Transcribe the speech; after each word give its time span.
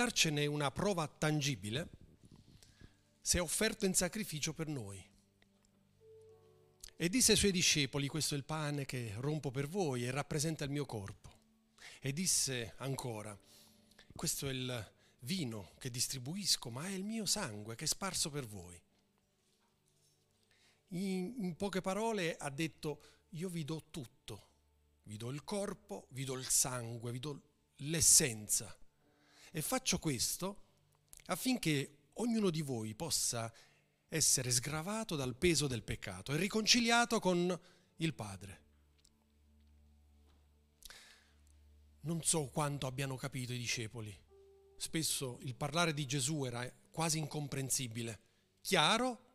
darcene 0.00 0.46
una 0.46 0.70
prova 0.70 1.06
tangibile, 1.06 1.90
si 3.20 3.36
è 3.36 3.40
offerto 3.42 3.84
in 3.84 3.92
sacrificio 3.92 4.54
per 4.54 4.66
noi. 4.66 4.98
E 6.96 7.08
disse 7.10 7.32
ai 7.32 7.36
suoi 7.36 7.52
discepoli, 7.52 8.08
questo 8.08 8.32
è 8.34 8.38
il 8.38 8.44
pane 8.44 8.86
che 8.86 9.12
rompo 9.18 9.50
per 9.50 9.68
voi 9.68 10.06
e 10.06 10.10
rappresenta 10.10 10.64
il 10.64 10.70
mio 10.70 10.86
corpo. 10.86 11.28
E 12.00 12.14
disse 12.14 12.72
ancora, 12.78 13.38
questo 14.14 14.48
è 14.48 14.52
il 14.52 14.92
vino 15.20 15.72
che 15.78 15.90
distribuisco, 15.90 16.70
ma 16.70 16.86
è 16.86 16.92
il 16.92 17.04
mio 17.04 17.26
sangue 17.26 17.74
che 17.74 17.84
è 17.84 17.86
sparso 17.88 18.30
per 18.30 18.46
voi. 18.46 18.80
In, 20.92 21.34
in 21.40 21.56
poche 21.56 21.82
parole 21.82 22.38
ha 22.38 22.48
detto, 22.48 23.02
io 23.30 23.50
vi 23.50 23.66
do 23.66 23.84
tutto, 23.90 24.46
vi 25.02 25.18
do 25.18 25.28
il 25.28 25.44
corpo, 25.44 26.06
vi 26.12 26.24
do 26.24 26.38
il 26.38 26.48
sangue, 26.48 27.12
vi 27.12 27.18
do 27.18 27.42
l'essenza. 27.76 28.74
E 29.50 29.62
faccio 29.62 29.98
questo 29.98 30.62
affinché 31.26 32.10
ognuno 32.14 32.50
di 32.50 32.62
voi 32.62 32.94
possa 32.94 33.52
essere 34.08 34.50
sgravato 34.50 35.16
dal 35.16 35.36
peso 35.36 35.66
del 35.66 35.82
peccato 35.82 36.32
e 36.32 36.36
riconciliato 36.36 37.20
con 37.20 37.58
il 37.96 38.14
Padre. 38.14 38.62
Non 42.02 42.22
so 42.22 42.46
quanto 42.46 42.86
abbiano 42.86 43.16
capito 43.16 43.52
i 43.52 43.58
discepoli. 43.58 44.16
Spesso 44.76 45.38
il 45.42 45.54
parlare 45.54 45.92
di 45.92 46.06
Gesù 46.06 46.44
era 46.44 46.68
quasi 46.90 47.18
incomprensibile, 47.18 48.20
chiaro, 48.60 49.26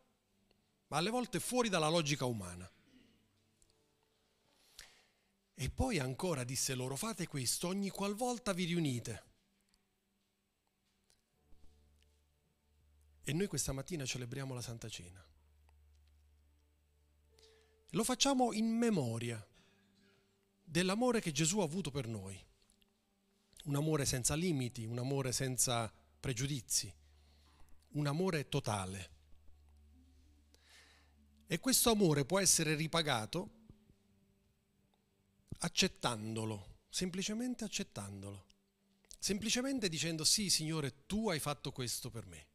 ma 0.88 0.96
alle 0.96 1.10
volte 1.10 1.40
fuori 1.40 1.68
dalla 1.68 1.88
logica 1.88 2.24
umana. 2.24 2.70
E 5.54 5.70
poi 5.70 5.98
ancora 5.98 6.44
disse 6.44 6.74
loro, 6.74 6.96
fate 6.96 7.26
questo 7.26 7.68
ogni 7.68 7.88
qualvolta 7.88 8.52
vi 8.52 8.64
riunite. 8.64 9.25
E 13.28 13.32
noi 13.32 13.48
questa 13.48 13.72
mattina 13.72 14.06
celebriamo 14.06 14.54
la 14.54 14.62
Santa 14.62 14.88
Cena. 14.88 15.20
Lo 17.90 18.04
facciamo 18.04 18.52
in 18.52 18.66
memoria 18.66 19.44
dell'amore 20.62 21.20
che 21.20 21.32
Gesù 21.32 21.58
ha 21.58 21.64
avuto 21.64 21.90
per 21.90 22.06
noi. 22.06 22.40
Un 23.64 23.74
amore 23.74 24.04
senza 24.04 24.36
limiti, 24.36 24.84
un 24.84 24.98
amore 24.98 25.32
senza 25.32 25.92
pregiudizi, 26.20 26.94
un 27.94 28.06
amore 28.06 28.48
totale. 28.48 29.10
E 31.48 31.58
questo 31.58 31.90
amore 31.90 32.24
può 32.24 32.38
essere 32.38 32.76
ripagato 32.76 33.50
accettandolo, 35.58 36.78
semplicemente 36.88 37.64
accettandolo, 37.64 38.46
semplicemente 39.18 39.88
dicendo 39.88 40.22
sì 40.22 40.48
Signore, 40.48 41.06
tu 41.06 41.28
hai 41.28 41.40
fatto 41.40 41.72
questo 41.72 42.08
per 42.08 42.24
me. 42.26 42.54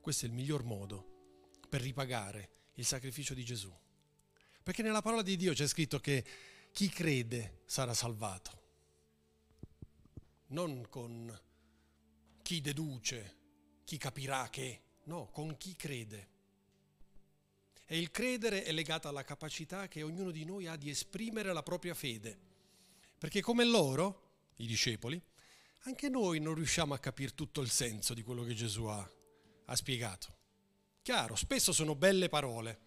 Questo 0.00 0.24
è 0.24 0.28
il 0.28 0.34
miglior 0.34 0.64
modo 0.64 1.16
per 1.68 1.80
ripagare 1.80 2.50
il 2.74 2.84
sacrificio 2.84 3.34
di 3.34 3.44
Gesù. 3.44 3.72
Perché 4.62 4.82
nella 4.82 5.02
parola 5.02 5.22
di 5.22 5.36
Dio 5.36 5.52
c'è 5.52 5.66
scritto 5.66 5.98
che 5.98 6.24
chi 6.72 6.88
crede 6.88 7.62
sarà 7.66 7.94
salvato. 7.94 8.56
Non 10.48 10.88
con 10.88 11.38
chi 12.42 12.60
deduce, 12.60 13.36
chi 13.84 13.96
capirà 13.98 14.48
che, 14.50 14.82
no, 15.04 15.28
con 15.30 15.56
chi 15.56 15.74
crede. 15.74 16.28
E 17.84 17.98
il 17.98 18.10
credere 18.10 18.64
è 18.64 18.72
legato 18.72 19.08
alla 19.08 19.24
capacità 19.24 19.88
che 19.88 20.02
ognuno 20.02 20.30
di 20.30 20.44
noi 20.44 20.66
ha 20.66 20.76
di 20.76 20.90
esprimere 20.90 21.52
la 21.52 21.62
propria 21.62 21.94
fede. 21.94 22.38
Perché 23.18 23.40
come 23.40 23.64
loro, 23.64 24.52
i 24.56 24.66
discepoli, 24.66 25.20
anche 25.84 26.08
noi 26.08 26.40
non 26.40 26.54
riusciamo 26.54 26.94
a 26.94 26.98
capire 26.98 27.34
tutto 27.34 27.60
il 27.60 27.70
senso 27.70 28.14
di 28.14 28.22
quello 28.22 28.44
che 28.44 28.54
Gesù 28.54 28.84
ha 28.84 29.10
ha 29.68 29.76
spiegato. 29.76 30.36
Chiaro, 31.02 31.36
spesso 31.36 31.72
sono 31.72 31.94
belle 31.94 32.28
parole, 32.28 32.78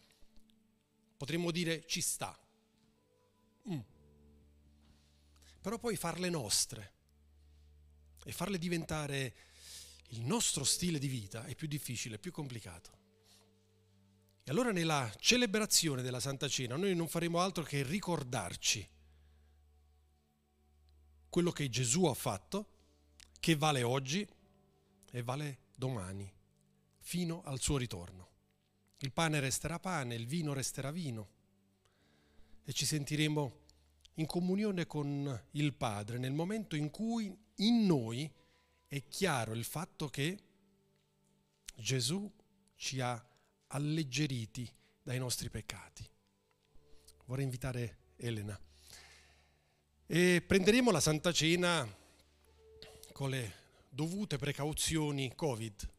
potremmo 1.18 1.52
dire 1.52 1.86
ci 1.86 2.02
sta, 2.02 2.38
mm. 3.70 3.80
però 5.62 5.80
poi 5.80 5.96
farle 5.96 6.30
nostre 6.30 6.94
e 8.24 8.32
farle 8.32 8.58
diventare 8.58 9.36
il 10.10 10.22
nostro 10.22 10.64
stile 10.64 11.00
di 11.00 11.08
vita 11.08 11.46
è 11.46 11.56
più 11.56 11.68
difficile, 11.68 12.20
più 12.20 12.32
complicato. 12.32 13.00
E 14.44 14.52
allora 14.52 14.72
nella 14.72 15.12
celebrazione 15.20 16.02
della 16.02 16.20
Santa 16.20 16.48
Cena 16.48 16.76
noi 16.76 16.96
non 16.96 17.08
faremo 17.08 17.40
altro 17.40 17.64
che 17.64 17.84
ricordarci 17.84 18.88
quello 21.30 21.52
che 21.52 21.70
Gesù 21.70 22.06
ha 22.06 22.14
fatto, 22.14 22.70
che 23.40 23.56
vale 23.56 23.84
oggi 23.84 24.28
e 25.12 25.24
vale 25.24 25.60
domani 25.76 26.40
fino 27.02 27.42
al 27.44 27.60
suo 27.60 27.78
ritorno. 27.78 28.30
Il 29.00 29.12
pane 29.12 29.40
resterà 29.40 29.80
pane, 29.80 30.16
il 30.16 30.28
vino 30.28 30.54
resterà 30.54 30.92
vino 30.92 31.30
e 32.64 32.74
ci 32.74 32.86
sentiremo 32.86 33.60
in 34.16 34.26
comunione 34.26 34.86
con 34.86 35.44
il 35.52 35.74
Padre 35.74 36.18
nel 36.18 36.34
momento 36.34 36.76
in 36.76 36.90
cui 36.90 37.36
in 37.56 37.86
noi 37.86 38.32
è 38.88 39.08
chiaro 39.08 39.54
il 39.54 39.64
fatto 39.64 40.10
che 40.10 40.38
Gesù 41.76 42.32
ci 42.76 43.00
ha 43.00 43.26
alleggeriti 43.68 44.70
dai 45.02 45.18
nostri 45.18 45.50
peccati. 45.50 46.08
Vorrei 47.26 47.46
invitare 47.46 47.98
Elena. 48.18 48.60
E 50.06 50.44
prenderemo 50.46 50.92
la 50.92 51.00
Santa 51.00 51.32
Cena 51.32 51.88
con 53.14 53.30
le 53.30 53.54
dovute 53.90 54.38
precauzioni 54.38 55.34
Covid. 55.34 55.90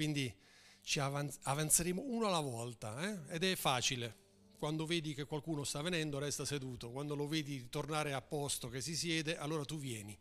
Quindi 0.00 0.34
ci 0.80 0.98
avanzeremo 0.98 2.00
uno 2.00 2.26
alla 2.26 2.40
volta 2.40 3.02
eh? 3.02 3.34
ed 3.34 3.44
è 3.44 3.54
facile. 3.54 4.16
Quando 4.56 4.86
vedi 4.86 5.12
che 5.12 5.26
qualcuno 5.26 5.62
sta 5.62 5.82
venendo, 5.82 6.18
resta 6.18 6.46
seduto. 6.46 6.90
Quando 6.90 7.14
lo 7.14 7.28
vedi 7.28 7.68
tornare 7.68 8.14
a 8.14 8.22
posto, 8.22 8.70
che 8.70 8.80
si 8.80 8.96
siede, 8.96 9.36
allora 9.36 9.66
tu 9.66 9.76
vieni. 9.76 10.18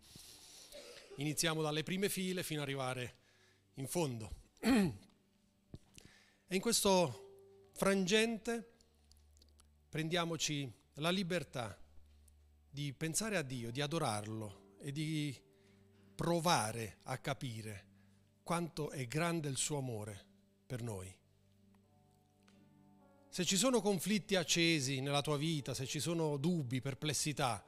Iniziamo 1.15 1.61
dalle 1.61 1.83
prime 1.83 2.09
file 2.09 2.43
fino 2.43 2.59
ad 2.59 2.67
arrivare 2.67 3.15
in 3.75 3.87
fondo. 3.87 4.29
E 4.59 6.55
in 6.55 6.59
questo 6.59 7.69
frangente 7.71 8.73
prendiamoci 9.87 10.69
la 10.95 11.09
libertà 11.09 11.81
di 12.69 12.91
pensare 12.91 13.37
a 13.37 13.43
Dio, 13.43 13.71
di 13.71 13.79
adorarlo 13.79 14.75
e 14.81 14.91
di 14.91 15.33
provare 16.15 16.97
a 17.03 17.17
capire 17.17 17.88
quanto 18.49 18.89
è 18.89 19.05
grande 19.05 19.47
il 19.47 19.57
suo 19.57 19.77
amore 19.77 20.25
per 20.65 20.81
noi. 20.81 21.15
Se 23.29 23.45
ci 23.45 23.55
sono 23.55 23.79
conflitti 23.79 24.35
accesi 24.35 25.01
nella 25.01 25.21
tua 25.21 25.37
vita, 25.37 25.75
se 25.75 25.85
ci 25.85 25.99
sono 25.99 26.35
dubbi, 26.37 26.81
perplessità, 26.81 27.63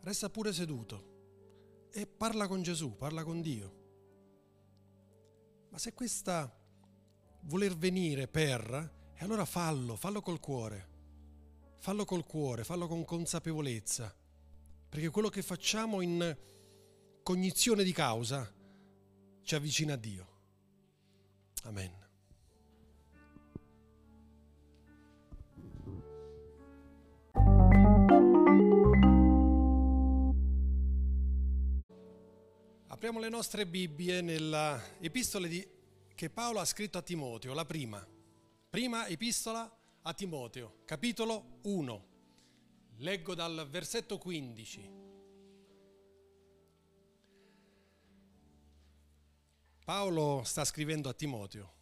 resta 0.00 0.28
pure 0.28 0.52
seduto 0.52 1.88
e 1.92 2.08
parla 2.08 2.48
con 2.48 2.62
Gesù, 2.62 2.96
parla 2.96 3.22
con 3.22 3.40
Dio. 3.42 3.76
Ma 5.68 5.78
se 5.78 5.94
questa 5.94 6.52
voler 7.42 7.76
venire 7.76 8.26
per, 8.26 9.12
e 9.14 9.24
allora 9.24 9.44
fallo, 9.44 9.94
fallo 9.94 10.20
col 10.20 10.40
cuore, 10.40 10.88
fallo 11.76 12.04
col 12.04 12.26
cuore, 12.26 12.64
fallo 12.64 12.88
con 12.88 13.04
consapevolezza, 13.04 14.12
perché 14.88 15.10
quello 15.10 15.28
che 15.28 15.42
facciamo 15.42 16.00
in 16.00 16.36
cognizione 17.22 17.84
di 17.84 17.92
causa 17.92 18.54
ci 19.46 19.54
avvicina 19.54 19.92
a 19.92 19.96
Dio. 19.96 20.26
Amen. 21.62 22.04
Apriamo 32.88 33.20
le 33.20 33.28
nostre 33.28 33.68
Bibbie 33.68 34.20
nella 34.20 34.82
epistola 34.98 35.46
di, 35.46 35.64
che 36.12 36.28
Paolo 36.28 36.58
ha 36.58 36.64
scritto 36.64 36.98
a 36.98 37.02
Timoteo, 37.02 37.54
la 37.54 37.64
prima. 37.64 38.04
Prima 38.68 39.06
epistola 39.06 39.70
a 40.02 40.12
Timoteo, 40.12 40.78
capitolo 40.84 41.60
1. 41.62 42.06
Leggo 42.96 43.34
dal 43.36 43.68
versetto 43.70 44.18
15. 44.18 45.05
Paolo 49.86 50.42
sta 50.42 50.64
scrivendo 50.64 51.08
a 51.08 51.14
Timoteo 51.14 51.74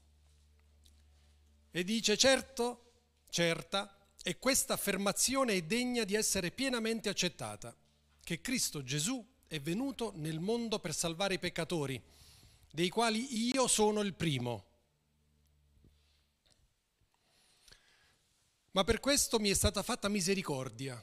e 1.71 1.85
dice 1.85 2.19
certo, 2.19 2.93
certa, 3.31 4.11
e 4.23 4.39
questa 4.39 4.75
affermazione 4.75 5.55
è 5.55 5.62
degna 5.62 6.05
di 6.05 6.15
essere 6.15 6.51
pienamente 6.51 7.09
accettata, 7.09 7.75
che 8.23 8.43
Cristo 8.43 8.83
Gesù 8.83 9.27
è 9.47 9.59
venuto 9.59 10.12
nel 10.17 10.39
mondo 10.39 10.81
per 10.81 10.95
salvare 10.95 11.35
i 11.35 11.39
peccatori, 11.39 11.99
dei 12.71 12.91
quali 12.91 13.49
io 13.49 13.67
sono 13.69 14.03
il 14.03 14.12
primo. 14.12 14.67
Ma 18.73 18.85
per 18.85 19.01
questo 19.01 19.39
mi 19.39 19.49
è 19.49 19.55
stata 19.55 19.83
fatta 19.83 20.11
misericordia, 20.11 21.03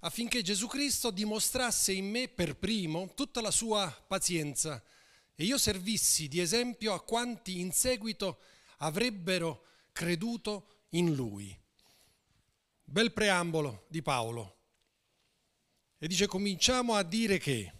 affinché 0.00 0.40
Gesù 0.40 0.66
Cristo 0.66 1.10
dimostrasse 1.10 1.92
in 1.92 2.08
me 2.08 2.28
per 2.28 2.56
primo 2.56 3.12
tutta 3.12 3.42
la 3.42 3.50
sua 3.50 3.90
pazienza 4.08 4.82
e 5.38 5.44
io 5.44 5.58
servissi 5.58 6.28
di 6.28 6.40
esempio 6.40 6.94
a 6.94 7.02
quanti 7.02 7.60
in 7.60 7.70
seguito 7.70 8.40
avrebbero 8.78 9.66
creduto 9.92 10.84
in 10.90 11.14
lui. 11.14 11.56
Bel 12.82 13.12
preambolo 13.12 13.84
di 13.88 14.00
Paolo. 14.00 14.54
E 15.98 16.08
dice 16.08 16.26
cominciamo 16.26 16.94
a 16.94 17.02
dire 17.02 17.38
che... 17.38 17.72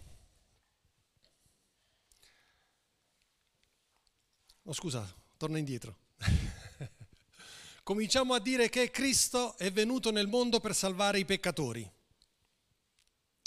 Oh 4.63 4.73
scusa, 4.73 5.11
torna 5.37 5.57
indietro. 5.57 5.97
cominciamo 7.81 8.35
a 8.35 8.39
dire 8.39 8.69
che 8.69 8.91
Cristo 8.91 9.57
è 9.57 9.71
venuto 9.71 10.11
nel 10.11 10.27
mondo 10.27 10.59
per 10.59 10.75
salvare 10.75 11.17
i 11.19 11.25
peccatori. 11.25 11.89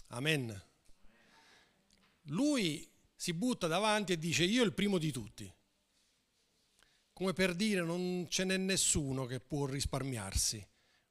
Amen. 0.09 0.65
Lui 2.25 2.90
si 3.21 3.35
butta 3.35 3.67
davanti 3.67 4.13
e 4.15 4.19
dice 4.19 4.45
io 4.45 4.65
il 4.65 4.73
primo 4.73 4.97
di 4.97 5.13
tutti. 5.13 5.55
Come 7.13 7.35
per 7.35 7.55
dire 7.55 7.83
non 7.83 8.27
ce 8.31 8.45
n'è 8.45 8.57
nessuno 8.57 9.27
che 9.27 9.41
può 9.41 9.67
risparmiarsi, 9.67 10.67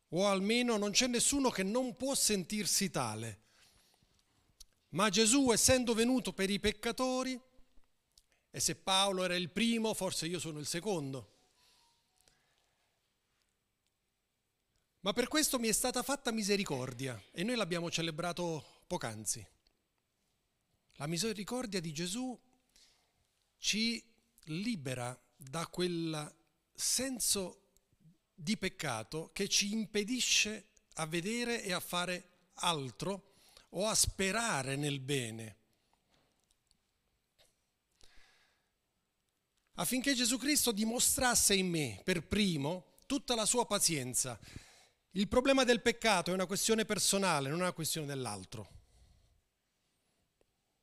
o 0.07 0.25
almeno 0.25 0.77
non 0.77 0.89
c'è 0.89 1.05
nessuno 1.05 1.51
che 1.51 1.61
non 1.61 1.95
può 1.95 2.15
sentirsi 2.15 2.89
tale. 2.89 3.41
Ma 4.89 5.09
Gesù, 5.09 5.51
essendo 5.51 5.93
venuto 5.93 6.33
per 6.33 6.49
i 6.49 6.59
peccatori, 6.59 7.39
e 8.49 8.59
se 8.59 8.75
Paolo 8.75 9.23
era 9.23 9.35
il 9.35 9.51
primo, 9.51 9.93
forse 9.93 10.25
io 10.25 10.39
sono 10.39 10.57
il 10.57 10.65
secondo. 10.65 11.35
Ma 15.01 15.13
per 15.13 15.27
questo 15.27 15.59
mi 15.59 15.67
è 15.67 15.73
stata 15.73 16.01
fatta 16.01 16.31
misericordia 16.31 17.23
e 17.31 17.43
noi 17.43 17.55
l'abbiamo 17.55 17.91
celebrato 17.91 18.81
poc'anzi. 18.87 19.47
La 20.99 21.07
misericordia 21.07 21.79
di 21.79 21.93
Gesù 21.93 22.37
ci 23.57 24.03
libera 24.47 25.17
da 25.33 25.65
quel 25.67 26.35
senso 26.73 27.67
di 28.35 28.57
peccato 28.57 29.29
che 29.31 29.47
ci 29.47 29.71
impedisce 29.71 30.65
a 30.95 31.05
vedere 31.05 31.63
e 31.63 31.71
a 31.71 31.79
fare 31.79 32.49
altro 32.55 33.35
o 33.69 33.87
a 33.87 33.95
sperare 33.95 34.75
nel 34.75 34.99
bene. 34.99 35.57
Affinché 39.75 40.13
Gesù 40.13 40.37
Cristo 40.37 40.73
dimostrasse 40.73 41.55
in 41.55 41.69
me 41.69 42.01
per 42.03 42.27
primo 42.27 42.97
tutta 43.05 43.35
la 43.35 43.45
sua 43.45 43.65
pazienza. 43.65 44.37
Il 45.11 45.29
problema 45.29 45.63
del 45.63 45.81
peccato 45.81 46.31
è 46.31 46.33
una 46.33 46.45
questione 46.45 46.83
personale, 46.83 47.47
non 47.47 47.59
è 47.59 47.61
una 47.61 47.71
questione 47.71 48.05
dell'altro. 48.05 48.78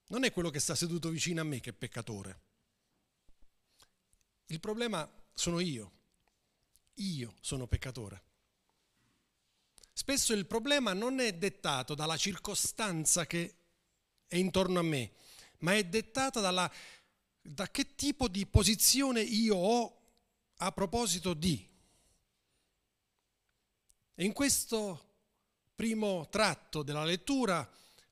Non 0.08 0.24
è 0.24 0.32
quello 0.32 0.50
che 0.50 0.60
sta 0.60 0.74
seduto 0.74 1.08
vicino 1.08 1.40
a 1.40 1.44
me 1.44 1.60
che 1.60 1.70
è 1.70 1.72
peccatore. 1.72 2.40
Il 4.46 4.60
problema 4.60 5.10
sono 5.34 5.58
io. 5.58 5.92
Io 6.94 7.34
sono 7.40 7.66
peccatore. 7.66 8.22
Spesso 9.92 10.32
il 10.32 10.46
problema 10.46 10.92
non 10.92 11.18
è 11.18 11.32
dettato 11.32 11.94
dalla 11.94 12.16
circostanza 12.16 13.26
che 13.26 13.56
è 14.28 14.36
intorno 14.36 14.78
a 14.78 14.82
me, 14.82 15.12
ma 15.58 15.74
è 15.74 15.84
dettata 15.84 16.40
dalla, 16.40 16.70
da 17.40 17.68
che 17.70 17.94
tipo 17.94 18.28
di 18.28 18.46
posizione 18.46 19.22
io 19.22 19.56
ho 19.56 20.00
a 20.58 20.70
proposito 20.70 21.34
di. 21.34 21.68
E 24.14 24.24
in 24.24 24.32
questo 24.32 25.14
primo 25.74 26.28
tratto 26.28 26.82
della 26.82 27.04
lettura 27.04 27.68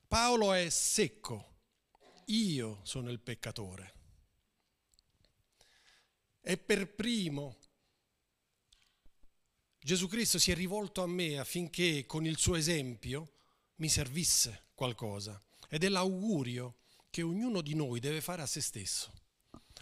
Paolo 0.07 0.53
è 0.53 0.69
secco 0.69 1.54
io 2.25 2.79
sono 2.83 3.09
il 3.09 3.19
peccatore. 3.19 3.93
E 6.41 6.57
per 6.57 6.93
primo 6.93 7.57
Gesù 9.85 10.07
Cristo 10.07 10.39
si 10.39 10.51
è 10.51 10.55
rivolto 10.55 11.03
a 11.03 11.07
me 11.07 11.37
affinché 11.37 12.07
con 12.07 12.25
il 12.25 12.37
suo 12.37 12.55
esempio 12.55 13.33
mi 13.75 13.87
servisse 13.87 14.69
qualcosa. 14.73 15.39
Ed 15.69 15.83
è 15.83 15.89
l'augurio 15.89 16.77
che 17.11 17.21
ognuno 17.21 17.61
di 17.61 17.75
noi 17.75 17.99
deve 17.99 18.19
fare 18.19 18.41
a 18.41 18.47
se 18.47 18.61
stesso. 18.61 19.13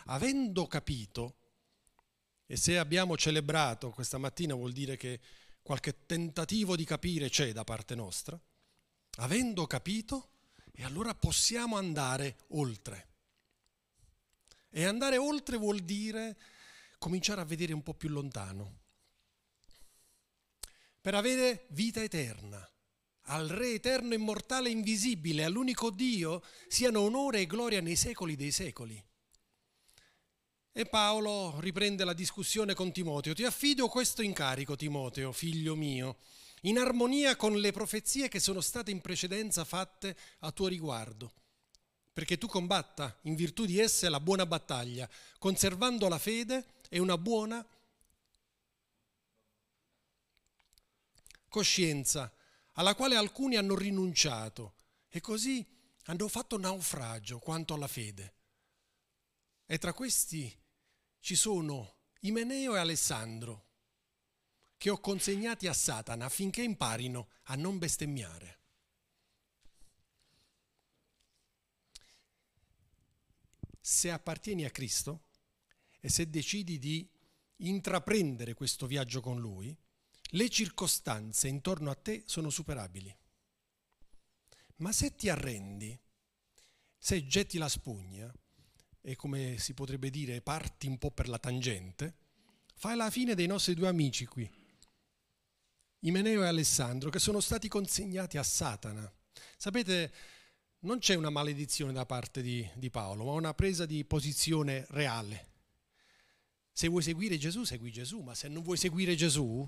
Avendo 0.08 0.68
capito, 0.68 1.38
e 2.46 2.58
se 2.58 2.78
abbiamo 2.78 3.16
celebrato 3.16 3.92
questa 3.92 4.18
mattina 4.18 4.54
vuol 4.54 4.74
dire 4.74 4.98
che 4.98 5.22
qualche 5.62 6.06
tentativo 6.06 6.76
di 6.76 6.84
capire 6.84 7.30
c'è 7.30 7.54
da 7.54 7.64
parte 7.64 7.96
nostra, 7.96 8.38
avendo 9.20 9.66
capito, 9.68 10.33
e 10.76 10.84
allora 10.84 11.14
possiamo 11.14 11.78
andare 11.78 12.38
oltre. 12.50 13.08
E 14.70 14.86
andare 14.86 15.18
oltre 15.18 15.58
vuol 15.58 15.82
dire 15.82 16.36
cominciare 16.98 17.42
a 17.42 17.46
vedere 17.46 17.74
un 17.74 17.84
po' 17.84 17.94
più 17.94 18.10
lontano. 18.10 18.82
Per 21.00 21.14
avere 21.14 21.68
vita 21.70 22.02
eterna, 22.02 22.68
al 23.28 23.48
Re 23.48 23.74
eterno, 23.74 24.14
immortale, 24.14 24.70
invisibile, 24.70 25.44
all'unico 25.44 25.92
Dio, 25.92 26.44
siano 26.68 27.02
onore 27.02 27.42
e 27.42 27.46
gloria 27.46 27.82
nei 27.82 27.96
secoli 27.96 28.36
dei 28.36 28.52
secoli. 28.52 29.02
E 30.72 30.86
Paolo 30.86 31.60
riprende 31.60 32.04
la 32.04 32.14
discussione 32.14 32.74
con 32.74 32.92
Timoteo. 32.92 33.34
Ti 33.34 33.44
affido 33.44 33.88
questo 33.88 34.24
incarico, 34.24 34.76
Timoteo, 34.76 35.32
figlio 35.32 35.76
mio 35.76 36.18
in 36.66 36.78
armonia 36.78 37.36
con 37.36 37.58
le 37.58 37.72
profezie 37.72 38.28
che 38.28 38.40
sono 38.40 38.62
state 38.62 38.92
in 38.92 39.02
precedenza 39.02 39.66
fatte 39.66 40.16
a 40.40 40.52
tuo 40.52 40.68
riguardo, 40.68 41.34
perché 42.12 42.38
tu 42.38 42.48
combatta 42.48 43.18
in 43.24 43.36
virtù 43.36 43.66
di 43.66 43.80
esse 43.80 44.10
la 44.10 44.20
buona 44.20 44.46
battaglia, 44.46 45.10
conservando 45.40 46.08
la 46.08 46.20
fede 46.20 46.66
e 46.90 47.00
una 47.00 47.18
buona 47.18 47.66
coscienza, 51.50 52.34
alla 52.74 52.96
quale 52.96 53.16
alcuni 53.16 53.58
hanno 53.58 53.76
rinunciato 53.76 54.74
e 55.10 55.22
così 55.22 55.66
hanno 56.06 56.28
fatto 56.28 56.58
naufragio 56.58 57.40
quanto 57.40 57.74
alla 57.74 57.88
fede. 57.88 58.34
E 59.66 59.78
tra 59.78 59.94
questi 59.94 60.56
ci 61.20 61.36
sono 61.36 61.98
Imeneo 62.22 62.76
e 62.76 62.80
Alessandro, 62.80 63.63
che 64.84 64.90
ho 64.90 65.00
consegnati 65.00 65.68
a 65.68 65.74
Satana 65.74 66.26
affinché 66.26 66.62
imparino 66.62 67.30
a 67.44 67.56
non 67.56 67.78
bestemmiare. 67.78 68.60
Se 73.80 74.12
appartieni 74.12 74.66
a 74.66 74.72
Cristo 74.72 75.28
e 76.02 76.10
se 76.10 76.30
decidi 76.30 76.80
di 76.80 77.10
intraprendere 77.60 78.56
questo 78.56 78.86
viaggio 78.86 79.22
con 79.22 79.40
Lui, 79.40 79.74
le 80.32 80.50
circostanze 80.50 81.48
intorno 81.48 81.90
a 81.90 81.96
te 81.96 82.24
sono 82.26 82.50
superabili. 82.50 83.18
Ma 84.80 84.92
se 84.92 85.16
ti 85.16 85.30
arrendi, 85.30 85.98
se 86.98 87.26
getti 87.26 87.58
la 87.58 87.70
spugna 87.70 88.30
e 89.00 89.16
come 89.16 89.58
si 89.60 89.74
potrebbe 89.74 90.10
dire 90.10 90.42
parti 90.42 90.88
un 90.88 90.98
po' 90.98 91.12
per 91.12 91.30
la 91.30 91.40
tangente, 91.40 92.18
fai 92.76 92.98
la 92.98 93.10
fine 93.10 93.34
dei 93.34 93.48
nostri 93.48 93.76
due 93.76 93.88
amici 93.88 94.26
qui, 94.26 94.62
Imeneo 96.06 96.44
e 96.44 96.48
Alessandro, 96.48 97.10
che 97.10 97.20
sono 97.20 97.40
stati 97.40 97.68
consegnati 97.68 98.38
a 98.38 98.44
Satana. 98.44 99.12
Sapete, 99.58 100.14
non 100.80 101.00
c'è 101.00 101.16
una 101.16 101.30
maledizione 101.30 101.94
da 101.94 102.06
parte 102.06 102.42
di, 102.42 102.68
di 102.76 102.90
Paolo, 102.90 103.26
ma 103.26 103.32
una 103.32 103.54
presa 103.54 103.86
di 103.86 104.04
posizione 104.04 104.86
reale. 104.90 105.52
Se 106.74 106.88
vuoi 106.88 107.04
seguire 107.04 107.38
Gesù, 107.38 107.64
segui 107.64 107.92
Gesù, 107.92 108.20
ma 108.20 108.36
se 108.36 108.48
non 108.48 108.64
vuoi 108.64 108.78
seguire 108.78 109.16
Gesù, 109.16 109.66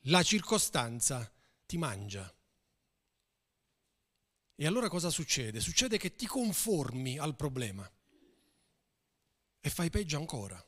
la 0.00 0.22
circostanza 0.22 1.30
ti 1.64 1.78
mangia. 1.78 2.30
E 4.56 4.66
allora 4.66 4.88
cosa 4.88 5.08
succede? 5.08 5.60
Succede 5.60 5.96
che 5.96 6.16
ti 6.16 6.26
conformi 6.26 7.18
al 7.18 7.34
problema 7.34 7.90
e 9.60 9.70
fai 9.70 9.88
peggio 9.88 10.18
ancora. 10.18 10.62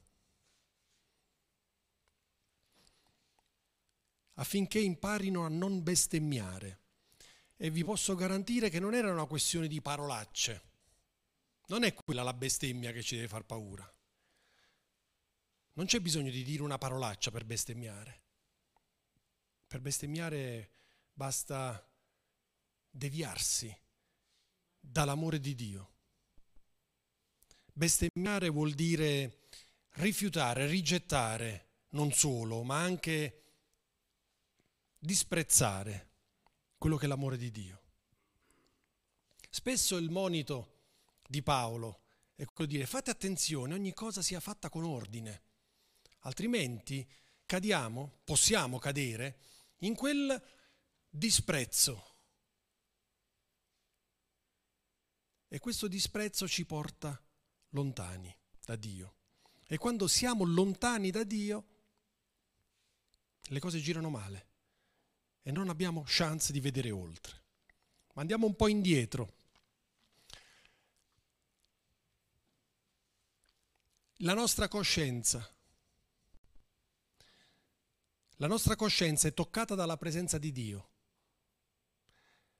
Affinché 4.38 4.78
imparino 4.80 5.45
a 5.45 5.49
non 5.49 5.83
bestemmiare. 5.83 6.80
E 7.57 7.71
vi 7.71 7.85
posso 7.85 8.14
garantire 8.14 8.71
che 8.71 8.80
non 8.80 8.95
era 8.95 9.12
una 9.12 9.26
questione 9.26 9.66
di 9.66 9.80
parolacce. 9.80 10.62
Non 11.66 11.83
è 11.83 11.92
quella 11.92 12.23
la 12.23 12.35
bestemmia 12.35 12.92
che 12.92 13.02
ci 13.02 13.16
deve 13.16 13.28
far 13.28 13.45
paura. 13.45 13.92
Non 15.75 15.87
c'è 15.87 16.00
bisogno 16.00 16.30
di 16.30 16.42
dire 16.45 16.62
una 16.62 16.78
parolaccia 16.78 17.30
per 17.30 17.45
bestemmiare. 17.45 18.23
Per 19.66 19.80
bestemmiare 19.80 20.71
basta 21.12 21.85
deviarsi 22.90 23.76
dall'amore 24.80 25.40
di 25.40 25.54
Dio. 25.54 25.92
Bestemmiare 27.73 28.49
vuol 28.49 28.73
dire 28.73 29.40
rifiutare, 29.95 30.66
rigettare 30.66 31.66
non 31.90 32.12
solo, 32.12 32.62
ma 32.62 32.80
anche 32.80 33.48
disprezzare 34.99 36.11
quello 36.76 36.97
che 36.97 37.05
è 37.07 37.09
l'amore 37.09 37.37
di 37.37 37.50
Dio. 37.50 37.83
Spesso 39.50 39.97
il 39.97 40.11
monito 40.11 40.76
di 41.26 41.43
Paolo 41.43 42.02
è 42.35 42.45
quello 42.45 42.71
di 42.71 42.76
dire 42.76 42.87
fate 42.87 43.11
attenzione, 43.11 43.75
ogni 43.75 43.93
cosa 43.93 44.23
sia 44.23 44.40
fatta 44.40 44.69
con 44.69 44.85
ordine, 44.85 45.43
altrimenti 46.21 47.09
cadiamo, 47.45 48.21
possiamo 48.25 48.78
cadere 48.78 49.40
in 49.78 49.95
quel 49.95 50.40
disprezzo. 51.09 52.05
E 55.49 55.59
questo 55.59 55.88
disprezzo 55.88 56.47
ci 56.47 56.67
porta 56.67 57.21
lontani 57.71 58.35
da 58.64 58.76
Dio. 58.76 59.14
E 59.67 59.78
quando 59.78 60.07
siamo 60.07 60.45
lontani 60.45 61.11
da 61.11 61.25
Dio, 61.25 61.67
le 63.45 63.59
cose 63.59 63.81
girano 63.81 64.11
male 64.11 64.48
e 65.49 65.50
non 65.50 65.71
abbiamo 65.71 66.05
chance 66.07 66.52
di 66.52 66.61
vedere 66.61 66.90
oltre. 66.90 67.43
Ma 68.12 68.21
andiamo 68.21 68.45
un 68.45 68.55
po' 68.55 68.69
indietro. 68.69 69.33
La 74.17 74.35
nostra 74.35 74.69
coscienza. 74.69 75.50
La 78.37 78.47
nostra 78.47 78.76
coscienza 78.76 79.26
è 79.26 79.33
toccata 79.33 79.75
dalla 79.75 79.97
presenza 79.97 80.37
di 80.37 80.52
Dio. 80.52 80.90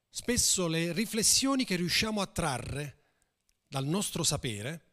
Spesso 0.09 0.65
le 0.65 0.91
riflessioni 0.91 1.65
che 1.65 1.75
riusciamo 1.75 2.21
a 2.21 2.25
trarre 2.25 3.03
dal 3.67 3.85
nostro 3.85 4.23
sapere 4.23 4.85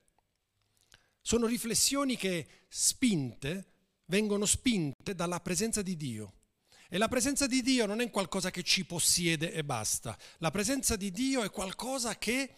sono 1.22 1.46
riflessioni 1.46 2.18
che 2.18 2.66
spinte 2.68 3.72
vengono 4.04 4.44
spinte 4.44 5.14
dalla 5.14 5.40
presenza 5.40 5.80
di 5.80 5.96
Dio. 5.96 6.35
E 6.88 6.98
la 6.98 7.08
presenza 7.08 7.46
di 7.46 7.62
Dio 7.62 7.86
non 7.86 8.00
è 8.00 8.10
qualcosa 8.10 8.50
che 8.50 8.62
ci 8.62 8.84
possiede 8.84 9.52
e 9.52 9.64
basta. 9.64 10.16
La 10.38 10.50
presenza 10.50 10.94
di 10.96 11.10
Dio 11.10 11.42
è 11.42 11.50
qualcosa 11.50 12.16
che 12.16 12.54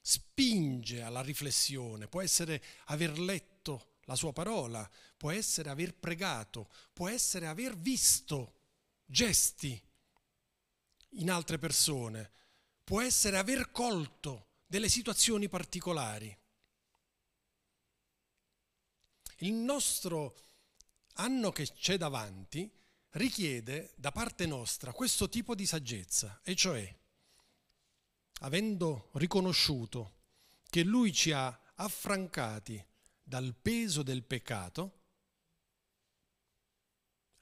spinge 0.00 1.02
alla 1.02 1.20
riflessione. 1.20 2.08
Può 2.08 2.22
essere 2.22 2.62
aver 2.86 3.18
letto 3.18 3.96
la 4.04 4.14
sua 4.14 4.32
parola, 4.32 4.88
può 5.16 5.30
essere 5.30 5.68
aver 5.68 5.94
pregato, 5.94 6.70
può 6.92 7.08
essere 7.08 7.46
aver 7.46 7.76
visto 7.76 8.54
gesti 9.04 9.80
in 11.10 11.30
altre 11.30 11.58
persone, 11.58 12.30
può 12.82 13.02
essere 13.02 13.36
aver 13.36 13.70
colto 13.70 14.48
delle 14.66 14.88
situazioni 14.88 15.48
particolari. 15.48 16.36
Il 19.40 19.52
nostro 19.52 20.36
anno 21.14 21.50
che 21.50 21.70
c'è 21.72 21.98
davanti 21.98 22.70
richiede 23.16 23.92
da 23.96 24.12
parte 24.12 24.46
nostra 24.46 24.92
questo 24.92 25.28
tipo 25.28 25.54
di 25.54 25.66
saggezza, 25.66 26.40
e 26.42 26.54
cioè, 26.54 26.94
avendo 28.40 29.10
riconosciuto 29.14 30.14
che 30.68 30.82
Lui 30.82 31.12
ci 31.12 31.32
ha 31.32 31.58
affrancati 31.74 32.84
dal 33.22 33.54
peso 33.54 34.02
del 34.02 34.22
peccato, 34.22 34.92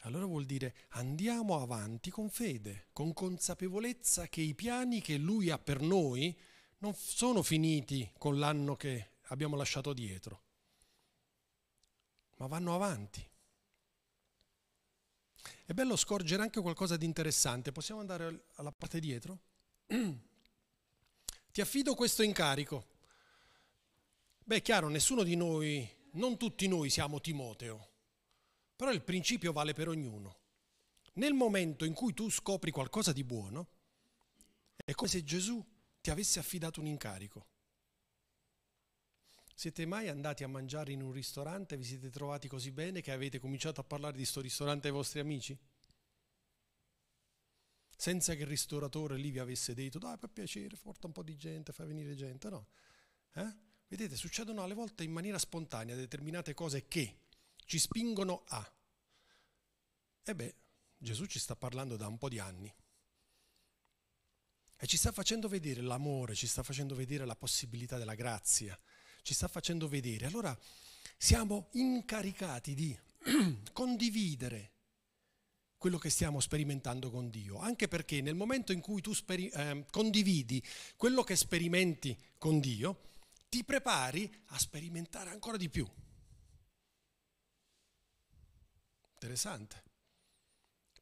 allora 0.05 0.27
vuol 0.27 0.45
dire 0.45 0.77
andiamo 0.91 1.61
avanti 1.61 2.11
con 2.11 2.31
fede, 2.31 2.89
con 2.93 3.13
consapevolezza 3.13 4.29
che 4.29 4.43
i 4.43 4.55
piani 4.55 5.01
che 5.01 5.17
Lui 5.17 5.51
ha 5.51 5.59
per 5.59 5.81
noi 5.81 6.39
non 6.79 6.95
sono 6.95 7.43
finiti 7.43 8.13
con 8.19 8.39
l'anno 8.39 8.77
che 8.77 9.13
abbiamo 9.29 9.57
lasciato 9.57 9.93
dietro, 9.93 10.43
ma 12.37 12.47
vanno 12.47 12.75
avanti. 12.75 13.27
È 15.65 15.73
bello 15.73 15.97
scorgere 15.97 16.43
anche 16.43 16.61
qualcosa 16.61 16.97
di 16.97 17.05
interessante. 17.05 17.73
Possiamo 17.73 18.01
andare 18.01 18.47
alla 18.55 18.73
parte 18.73 19.01
dietro? 19.01 19.41
Ti 21.53 21.61
affido 21.61 21.95
questo 21.95 22.23
incarico. 22.23 22.87
Beh, 24.45 24.57
è 24.57 24.63
chiaro, 24.63 24.89
nessuno 24.89 25.23
di 25.23 25.37
noi, 25.37 25.89
non 26.13 26.37
tutti 26.37 26.69
noi 26.69 26.91
siamo 26.91 27.21
Timoteo, 27.21 27.89
però 28.77 28.93
il 28.93 29.03
principio 29.03 29.53
vale 29.53 29.73
per 29.73 29.89
ognuno. 29.89 30.39
Nel 31.15 31.33
momento 31.33 31.85
in 31.85 31.95
cui 31.95 32.13
tu 32.13 32.29
scopri 32.29 32.71
qualcosa 32.71 33.13
di 33.13 33.25
buono, 33.25 33.69
è 34.85 34.93
come 34.93 35.09
se 35.09 35.23
Gesù 35.23 35.65
ti 36.01 36.11
avesse 36.11 36.39
affidato 36.39 36.81
un 36.81 36.87
incarico. 36.87 37.47
Siete 39.57 39.87
mai 39.87 40.09
andati 40.09 40.43
a 40.43 40.49
mangiare 40.49 40.91
in 40.91 41.01
un 41.01 41.13
ristorante 41.13 41.75
e 41.75 41.79
vi 41.79 41.85
siete 41.85 42.11
trovati 42.11 42.49
così 42.49 42.73
bene 42.73 43.01
che 43.01 43.13
avete 43.13 43.39
cominciato 43.39 43.81
a 43.81 43.85
parlare 43.85 44.13
di 44.13 44.19
questo 44.19 44.41
ristorante 44.41 44.89
ai 44.89 44.93
vostri 44.93 45.21
amici? 45.21 45.57
Senza 47.97 48.35
che 48.35 48.43
il 48.43 48.49
ristoratore 48.49 49.17
lì 49.17 49.31
vi 49.31 49.39
avesse 49.39 49.73
detto, 49.73 49.99
dai 49.99 50.19
per 50.19 50.31
piacere, 50.31 50.77
porta 50.77 51.07
un 51.07 51.13
po' 51.13 51.23
di 51.23 51.37
gente, 51.37 51.73
fai 51.73 51.87
venire 51.87 52.17
gente, 52.17 52.51
no? 52.51 52.67
Eh? 53.35 53.57
Vedete, 53.87 54.17
succedono 54.17 54.65
alle 54.65 54.75
volte 54.75 55.05
in 55.05 55.13
maniera 55.13 55.39
spontanea 55.39 55.95
determinate 55.95 56.53
cose 56.53 56.89
che 56.89 57.21
ci 57.65 57.79
spingono 57.79 58.43
a. 58.49 58.75
E 60.25 60.35
beh, 60.35 60.55
Gesù 60.99 61.27
ci 61.27 61.39
sta 61.39 61.55
parlando 61.55 61.97
da 61.97 62.09
un 62.09 62.19
po' 62.19 62.29
di 62.29 62.41
anni. 62.41 62.75
E 64.77 64.87
ci 64.87 64.97
sta 64.97 65.13
facendo 65.13 65.47
vedere 65.47 65.81
l'amore, 65.81 66.35
ci 66.35 66.49
sta 66.49 66.65
facendo 66.65 66.97
vedere 66.97 67.25
la 67.25 67.37
possibilità 67.37 67.99
della 67.99 68.15
grazia, 68.15 68.79
ci 69.25 69.35
sta 69.35 69.49
facendo 69.49 69.89
vedere. 69.89 70.27
Allora 70.27 70.57
siamo 71.17 71.69
incaricati 71.73 72.75
di 72.75 72.97
condividere 73.73 74.73
quello 75.79 75.99
che 75.99 76.11
stiamo 76.11 76.41
sperimentando 76.41 77.11
con 77.11 77.31
Dio, 77.31 77.59
anche 77.59 77.89
perché 77.89 78.21
nel 78.21 78.35
momento 78.35 78.73
in 78.73 78.81
cui 78.81 79.01
tu 79.01 79.13
speri- 79.13 79.49
eh, 79.49 79.87
condividi 79.91 80.63
quello 80.97 81.23
che 81.23 81.37
sperimenti 81.37 82.17
con 82.39 82.61
Dio, 82.61 83.01
ti 83.49 83.65
prepari 83.65 84.31
a 84.49 84.59
sperimentare 84.59 85.31
ancora 85.31 85.57
di 85.57 85.71
più. 85.71 85.89
Interessante. 89.13 89.83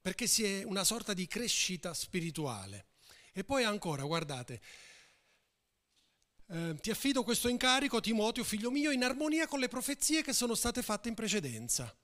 Perché 0.01 0.27
si 0.27 0.45
è 0.45 0.63
una 0.65 0.85
sorta 0.85 1.13
di 1.13 1.27
crescita 1.27 1.93
spirituale. 1.93 2.87
E 3.33 3.43
poi 3.45 3.65
ancora, 3.65 4.05
guardate, 4.05 4.61
eh, 6.53 6.75
ti 6.81 6.91
affido 6.91 7.23
questo 7.23 7.49
incarico, 7.49 8.01
Timoteo, 8.01 8.45
figlio 8.45 8.71
mio, 8.71 8.91
in 8.91 9.03
armonia 9.03 9.47
con 9.47 9.59
le 9.59 9.69
profezie 9.69 10.23
che 10.23 10.35
sono 10.35 10.55
state 10.55 10.83
fatte 10.83 11.09
in 11.09 11.15
precedenza. 11.15 11.97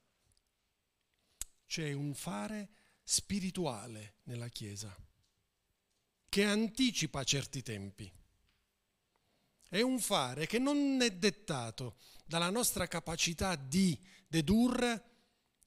C'è 1.67 1.93
un 1.93 2.14
fare 2.14 2.71
spirituale 3.02 4.14
nella 4.23 4.49
Chiesa 4.49 4.97
che 6.31 6.45
anticipa 6.45 7.25
certi 7.25 7.62
tempi. 7.62 8.11
È 9.69 9.83
un 9.83 10.00
fare 10.00 10.47
che 10.47 10.59
non 10.59 10.99
è 11.02 11.11
dettato 11.11 11.97
dalla 12.25 12.49
nostra 12.49 12.87
capacità 12.87 13.55
di 13.55 13.99
dedurre, 14.26 15.05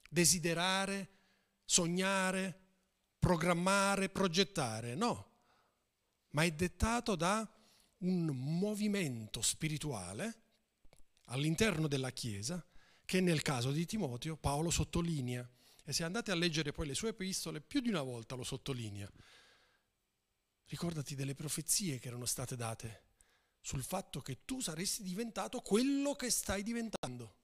desiderare, 0.09 1.09
sognare, 1.65 2.59
programmare, 3.19 4.09
progettare, 4.09 4.95
no, 4.95 5.29
ma 6.31 6.43
è 6.43 6.51
dettato 6.51 7.15
da 7.15 7.47
un 8.01 8.25
movimento 8.25 9.41
spirituale 9.41 10.41
all'interno 11.25 11.87
della 11.87 12.11
Chiesa 12.11 12.63
che 13.05 13.19
nel 13.19 13.41
caso 13.41 13.71
di 13.71 13.85
Timoteo 13.85 14.37
Paolo 14.37 14.69
sottolinea. 14.69 15.47
E 15.83 15.93
se 15.93 16.03
andate 16.03 16.31
a 16.31 16.35
leggere 16.35 16.71
poi 16.71 16.87
le 16.87 16.93
sue 16.93 17.09
epistole, 17.09 17.59
più 17.59 17.81
di 17.81 17.89
una 17.89 18.01
volta 18.01 18.35
lo 18.35 18.43
sottolinea. 18.43 19.11
Ricordati 20.65 21.15
delle 21.15 21.35
profezie 21.35 21.99
che 21.99 22.07
erano 22.07 22.25
state 22.25 22.55
date 22.55 23.09
sul 23.59 23.83
fatto 23.83 24.21
che 24.21 24.45
tu 24.45 24.59
saresti 24.61 25.03
diventato 25.03 25.59
quello 25.59 26.15
che 26.15 26.29
stai 26.29 26.63
diventando. 26.63 27.35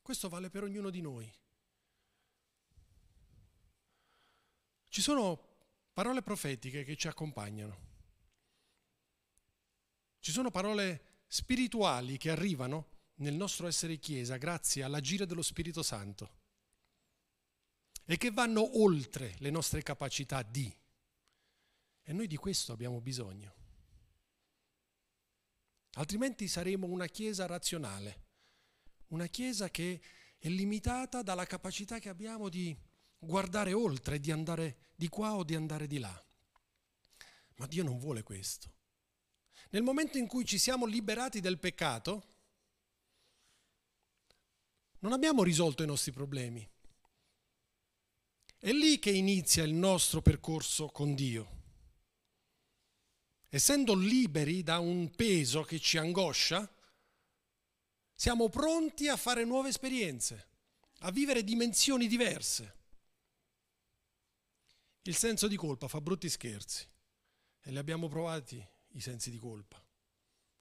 Questo 0.00 0.28
vale 0.28 0.48
per 0.48 0.62
ognuno 0.62 0.88
di 0.90 1.02
noi. 1.02 1.30
Ci 4.88 5.02
sono 5.02 5.47
parole 5.98 6.22
profetiche 6.22 6.84
che 6.84 6.94
ci 6.94 7.08
accompagnano. 7.08 7.76
Ci 10.20 10.30
sono 10.30 10.52
parole 10.52 11.24
spirituali 11.26 12.18
che 12.18 12.30
arrivano 12.30 12.90
nel 13.16 13.34
nostro 13.34 13.66
essere 13.66 13.96
Chiesa 13.96 14.36
grazie 14.36 14.84
all'agire 14.84 15.26
dello 15.26 15.42
Spirito 15.42 15.82
Santo 15.82 16.36
e 18.04 18.16
che 18.16 18.30
vanno 18.30 18.78
oltre 18.80 19.34
le 19.38 19.50
nostre 19.50 19.82
capacità 19.82 20.44
di. 20.44 20.72
E 22.04 22.12
noi 22.12 22.28
di 22.28 22.36
questo 22.36 22.72
abbiamo 22.72 23.00
bisogno. 23.00 23.54
Altrimenti 25.94 26.46
saremo 26.46 26.86
una 26.86 27.06
Chiesa 27.06 27.44
razionale, 27.46 28.26
una 29.08 29.26
Chiesa 29.26 29.68
che 29.68 30.00
è 30.38 30.48
limitata 30.48 31.22
dalla 31.22 31.44
capacità 31.44 31.98
che 31.98 32.08
abbiamo 32.08 32.48
di 32.48 32.72
guardare 33.18 33.72
oltre, 33.72 34.20
di 34.20 34.30
andare 34.30 34.86
di 34.98 35.08
qua 35.08 35.36
o 35.36 35.44
di 35.44 35.54
andare 35.54 35.86
di 35.86 36.00
là. 36.00 36.24
Ma 37.58 37.66
Dio 37.68 37.84
non 37.84 37.98
vuole 37.98 38.24
questo. 38.24 38.74
Nel 39.70 39.84
momento 39.84 40.18
in 40.18 40.26
cui 40.26 40.44
ci 40.44 40.58
siamo 40.58 40.86
liberati 40.86 41.38
del 41.40 41.60
peccato, 41.60 42.26
non 44.98 45.12
abbiamo 45.12 45.44
risolto 45.44 45.84
i 45.84 45.86
nostri 45.86 46.10
problemi. 46.10 46.68
È 48.58 48.72
lì 48.72 48.98
che 48.98 49.12
inizia 49.12 49.62
il 49.62 49.72
nostro 49.72 50.20
percorso 50.20 50.88
con 50.88 51.14
Dio. 51.14 51.56
Essendo 53.48 53.94
liberi 53.94 54.64
da 54.64 54.80
un 54.80 55.12
peso 55.14 55.62
che 55.62 55.78
ci 55.78 55.96
angoscia, 55.96 56.68
siamo 58.16 58.48
pronti 58.48 59.06
a 59.06 59.16
fare 59.16 59.44
nuove 59.44 59.68
esperienze, 59.68 60.48
a 61.00 61.12
vivere 61.12 61.44
dimensioni 61.44 62.08
diverse. 62.08 62.77
Il 65.08 65.16
senso 65.16 65.48
di 65.48 65.56
colpa 65.56 65.88
fa 65.88 66.02
brutti 66.02 66.28
scherzi 66.28 66.86
e 67.62 67.70
li 67.70 67.78
abbiamo 67.78 68.08
provati 68.08 68.62
i 68.88 69.00
sensi 69.00 69.30
di 69.30 69.38
colpa. 69.38 69.82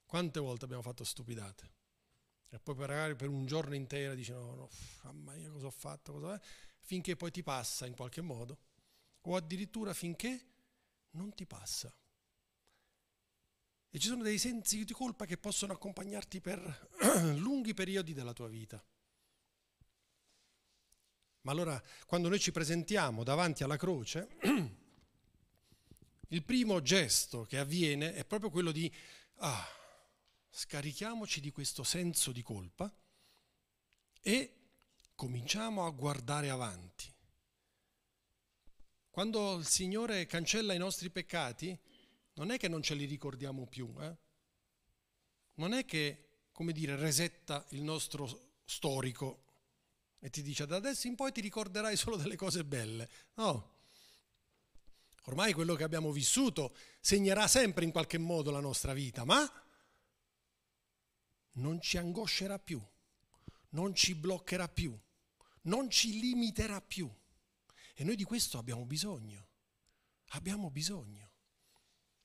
Quante 0.06 0.40
volte 0.40 0.64
abbiamo 0.64 0.82
fatto 0.82 1.04
stupidate? 1.04 1.74
E 2.48 2.58
poi 2.58 2.76
magari 2.76 3.14
per 3.18 3.28
un 3.28 3.46
giorno 3.46 3.76
intero 3.76 4.16
dici 4.16 4.32
no, 4.32 4.56
no, 4.56 4.70
mamma 5.04 5.34
mia 5.34 5.50
cosa 5.50 5.66
ho 5.66 5.72
fatto, 5.72 6.14
cosa 6.14 6.42
finché 6.80 7.18
poi 7.18 7.30
ti 7.30 7.44
passa 7.44 7.88
in 7.88 7.94
qualche 7.94 8.22
modo, 8.22 8.58
o 9.20 9.36
addirittura 9.36 9.94
finché 9.94 10.46
non 11.12 11.34
ti 11.34 11.46
passa. 11.46 11.94
E 13.90 14.00
ci 14.00 14.08
sono 14.08 14.24
dei 14.24 14.38
sensi 14.38 14.86
di 14.86 14.94
colpa 14.94 15.26
che 15.26 15.38
possono 15.38 15.74
accompagnarti 15.74 16.40
per 16.40 16.90
lunghi 17.36 17.74
periodi 17.74 18.14
della 18.14 18.32
tua 18.32 18.48
vita. 18.48 18.82
Ma 21.48 21.54
allora, 21.54 21.82
quando 22.06 22.28
noi 22.28 22.42
ci 22.42 22.52
presentiamo 22.52 23.24
davanti 23.24 23.64
alla 23.64 23.78
croce, 23.78 24.36
il 26.28 26.44
primo 26.44 26.82
gesto 26.82 27.46
che 27.46 27.58
avviene 27.58 28.16
è 28.16 28.26
proprio 28.26 28.50
quello 28.50 28.74
di 28.74 28.94
ah, 29.36 29.66
scarichiamoci 30.50 31.40
di 31.40 31.52
questo 31.52 31.84
senso 31.84 32.34
di 32.34 32.42
colpa 32.42 32.94
e 34.20 34.56
cominciamo 35.16 35.86
a 35.86 35.90
guardare 35.92 36.50
avanti. 36.50 37.10
Quando 39.10 39.56
il 39.56 39.68
Signore 39.68 40.26
cancella 40.26 40.74
i 40.74 40.78
nostri 40.78 41.10
peccati, 41.10 41.80
non 42.34 42.52
è 42.52 42.58
che 42.58 42.68
non 42.68 42.82
ce 42.82 42.94
li 42.94 43.06
ricordiamo 43.06 43.68
più, 43.68 43.96
eh? 44.02 44.18
non 45.54 45.72
è 45.72 45.86
che, 45.86 46.50
come 46.52 46.74
dire, 46.74 46.98
resetta 46.98 47.66
il 47.70 47.84
nostro 47.84 48.58
storico 48.66 49.47
e 50.20 50.30
ti 50.30 50.42
dice 50.42 50.66
da 50.66 50.78
adesso 50.78 51.08
in 51.08 51.16
poi 51.16 51.32
ti 51.32 51.42
ricorderai 51.42 51.96
solo 51.96 52.16
delle 52.16 52.36
cose 52.36 52.64
belle. 52.64 53.10
No. 53.36 53.76
Ormai 55.24 55.54
quello 55.54 55.76
che 55.76 55.84
abbiamo 55.84 56.12
vissuto 56.12 56.76
segnerà 57.00 57.48
sempre 57.48 57.84
in 57.84 57.92
qualche 57.92 58.18
modo 58.18 58.50
la 58.50 58.62
nostra 58.62 58.94
vita, 58.94 59.26
ma 59.26 59.50
non 61.54 61.82
ci 61.82 61.98
angoscerà 61.98 62.60
più, 62.60 62.82
non 63.70 63.94
ci 63.94 64.16
bloccherà 64.16 64.68
più, 64.70 64.98
non 65.64 65.90
ci 65.90 66.20
limiterà 66.20 66.82
più. 66.82 67.12
E 67.94 68.04
noi 68.04 68.16
di 68.16 68.24
questo 68.24 68.58
abbiamo 68.58 68.86
bisogno. 68.86 69.46
Abbiamo 70.32 70.70
bisogno. 70.70 71.32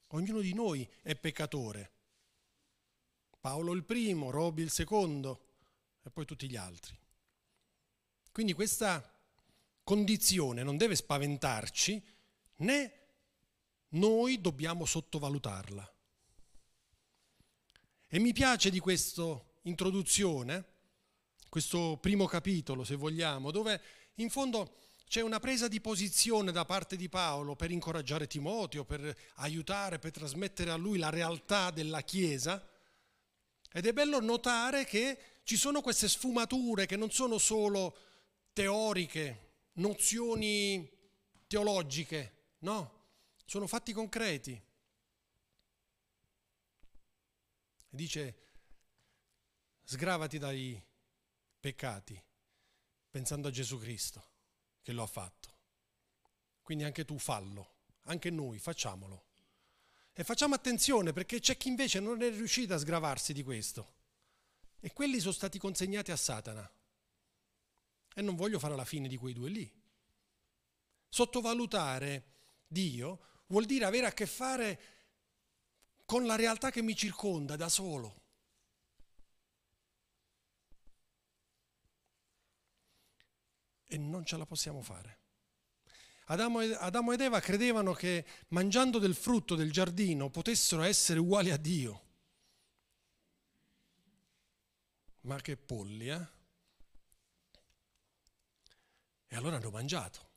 Ognuno 0.08 0.40
di 0.40 0.52
noi 0.54 0.88
è 1.02 1.16
peccatore. 1.16 1.92
Paolo 3.40 3.72
il 3.72 3.84
primo, 3.84 4.30
Roby 4.30 4.62
il 4.62 4.70
secondo 4.70 5.46
e 6.02 6.10
poi 6.10 6.24
tutti 6.24 6.48
gli 6.48 6.56
altri. 6.56 7.01
Quindi 8.32 8.54
questa 8.54 9.08
condizione 9.84 10.62
non 10.62 10.78
deve 10.78 10.96
spaventarci 10.96 12.02
né 12.56 12.92
noi 13.90 14.40
dobbiamo 14.40 14.86
sottovalutarla. 14.86 15.90
E 18.08 18.18
mi 18.18 18.32
piace 18.32 18.70
di 18.70 18.78
questa 18.78 19.38
introduzione, 19.62 20.64
questo 21.48 21.98
primo 22.00 22.26
capitolo 22.26 22.84
se 22.84 22.96
vogliamo, 22.96 23.50
dove 23.50 23.80
in 24.14 24.30
fondo 24.30 24.76
c'è 25.06 25.20
una 25.20 25.40
presa 25.40 25.68
di 25.68 25.80
posizione 25.82 26.52
da 26.52 26.64
parte 26.64 26.96
di 26.96 27.10
Paolo 27.10 27.54
per 27.54 27.70
incoraggiare 27.70 28.26
Timoteo, 28.26 28.84
per 28.84 29.14
aiutare, 29.36 29.98
per 29.98 30.10
trasmettere 30.10 30.70
a 30.70 30.76
lui 30.76 30.96
la 30.96 31.10
realtà 31.10 31.70
della 31.70 32.00
Chiesa. 32.00 32.66
Ed 33.70 33.86
è 33.86 33.92
bello 33.92 34.20
notare 34.20 34.86
che 34.86 35.18
ci 35.44 35.56
sono 35.56 35.82
queste 35.82 36.08
sfumature 36.08 36.86
che 36.86 36.96
non 36.96 37.10
sono 37.10 37.36
solo 37.36 38.11
teoriche, 38.52 39.50
nozioni 39.74 40.90
teologiche, 41.46 42.54
no, 42.60 43.00
sono 43.44 43.66
fatti 43.66 43.92
concreti. 43.92 44.52
E 47.90 47.96
dice, 47.96 48.36
sgravati 49.84 50.38
dai 50.38 50.82
peccati 51.60 52.20
pensando 53.10 53.48
a 53.48 53.50
Gesù 53.50 53.78
Cristo 53.78 54.30
che 54.80 54.92
lo 54.92 55.02
ha 55.02 55.06
fatto. 55.06 55.50
Quindi 56.62 56.84
anche 56.84 57.04
tu 57.04 57.18
fallo, 57.18 57.74
anche 58.04 58.30
noi 58.30 58.58
facciamolo. 58.58 59.26
E 60.14 60.24
facciamo 60.24 60.54
attenzione 60.54 61.12
perché 61.12 61.40
c'è 61.40 61.56
chi 61.56 61.68
invece 61.68 62.00
non 62.00 62.22
è 62.22 62.30
riuscito 62.30 62.74
a 62.74 62.78
sgravarsi 62.78 63.32
di 63.32 63.42
questo. 63.42 64.00
E 64.80 64.92
quelli 64.92 65.20
sono 65.20 65.32
stati 65.32 65.58
consegnati 65.58 66.10
a 66.10 66.16
Satana. 66.16 66.70
E 68.14 68.22
non 68.22 68.36
voglio 68.36 68.58
fare 68.58 68.76
la 68.76 68.84
fine 68.84 69.08
di 69.08 69.16
quei 69.16 69.32
due 69.32 69.50
lì. 69.50 69.72
Sottovalutare 71.08 72.24
Dio 72.66 73.20
vuol 73.46 73.64
dire 73.64 73.84
avere 73.84 74.06
a 74.06 74.12
che 74.12 74.26
fare 74.26 74.80
con 76.04 76.26
la 76.26 76.36
realtà 76.36 76.70
che 76.70 76.82
mi 76.82 76.94
circonda 76.94 77.56
da 77.56 77.68
solo. 77.68 78.22
e 83.92 83.98
non 83.98 84.24
ce 84.24 84.38
la 84.38 84.46
possiamo 84.46 84.80
fare. 84.80 85.18
Adamo, 86.26 87.12
ed 87.12 87.20
Eva 87.20 87.40
credevano 87.40 87.92
che 87.92 88.24
mangiando 88.48 88.98
del 88.98 89.14
frutto 89.14 89.54
del 89.54 89.70
giardino 89.70 90.30
potessero 90.30 90.82
essere 90.82 91.18
uguali 91.18 91.50
a 91.50 91.58
Dio. 91.58 92.02
Ma 95.22 95.38
che 95.42 95.58
polli, 95.58 96.08
eh? 96.08 96.26
E 99.32 99.36
allora 99.36 99.56
hanno 99.56 99.70
mangiato 99.70 100.28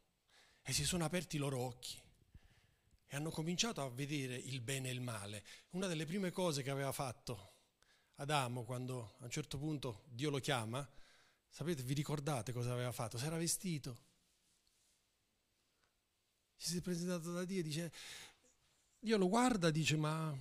e 0.63 0.71
si 0.71 0.85
sono 0.85 1.03
aperti 1.03 1.35
i 1.35 1.39
loro 1.39 1.59
occhi 1.59 2.01
e 3.05 3.15
hanno 3.17 3.29
cominciato 3.29 3.81
a 3.81 3.89
vedere 3.89 4.37
il 4.37 4.61
bene 4.61 4.87
e 4.87 4.93
il 4.93 5.01
male. 5.01 5.43
Una 5.71 5.87
delle 5.87 6.05
prime 6.05 6.31
cose 6.31 6.63
che 6.63 6.69
aveva 6.69 6.93
fatto 6.93 7.55
Adamo 8.15 8.63
quando 8.63 9.15
a 9.19 9.25
un 9.25 9.29
certo 9.29 9.57
punto 9.57 10.05
Dio 10.07 10.29
lo 10.29 10.39
chiama 10.39 10.89
Sapete, 11.49 11.83
vi 11.83 11.93
ricordate 11.93 12.53
cosa 12.53 12.71
aveva 12.71 12.93
fatto? 12.93 13.17
Si 13.17 13.25
era 13.25 13.35
vestito. 13.35 13.97
Si 16.55 16.77
è 16.77 16.81
presentato 16.81 17.33
da 17.33 17.43
Dio 17.43 17.59
e 17.59 17.63
dice, 17.63 17.91
Dio 18.97 19.17
lo 19.17 19.27
guarda 19.27 19.67
e 19.67 19.71
dice, 19.73 19.97
ma 19.97 20.33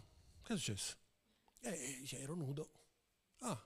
che 0.45 0.53
è 0.53 0.57
successo? 0.57 0.97
E 1.59 1.99
dice, 1.99 2.21
ero 2.21 2.35
nudo. 2.35 2.71
Ah, 3.39 3.65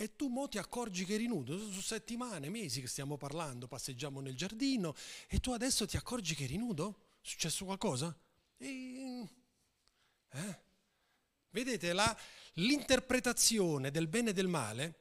e 0.00 0.14
tu 0.14 0.28
mo 0.28 0.46
ti 0.46 0.58
accorgi 0.58 1.04
che 1.04 1.14
eri 1.14 1.26
nudo, 1.26 1.58
sono 1.58 1.80
settimane, 1.80 2.50
mesi 2.50 2.80
che 2.80 2.86
stiamo 2.86 3.16
parlando, 3.16 3.66
passeggiamo 3.66 4.20
nel 4.20 4.36
giardino 4.36 4.94
e 5.26 5.40
tu 5.40 5.50
adesso 5.50 5.86
ti 5.86 5.96
accorgi 5.96 6.36
che 6.36 6.44
eri 6.44 6.56
nudo? 6.56 7.00
È 7.20 7.26
successo 7.26 7.64
qualcosa? 7.64 8.16
E... 8.58 9.28
Eh? 10.30 10.58
Vedete, 11.50 11.92
la, 11.92 12.16
l'interpretazione 12.54 13.90
del 13.90 14.06
bene 14.06 14.30
e 14.30 14.32
del 14.34 14.46
male 14.46 14.98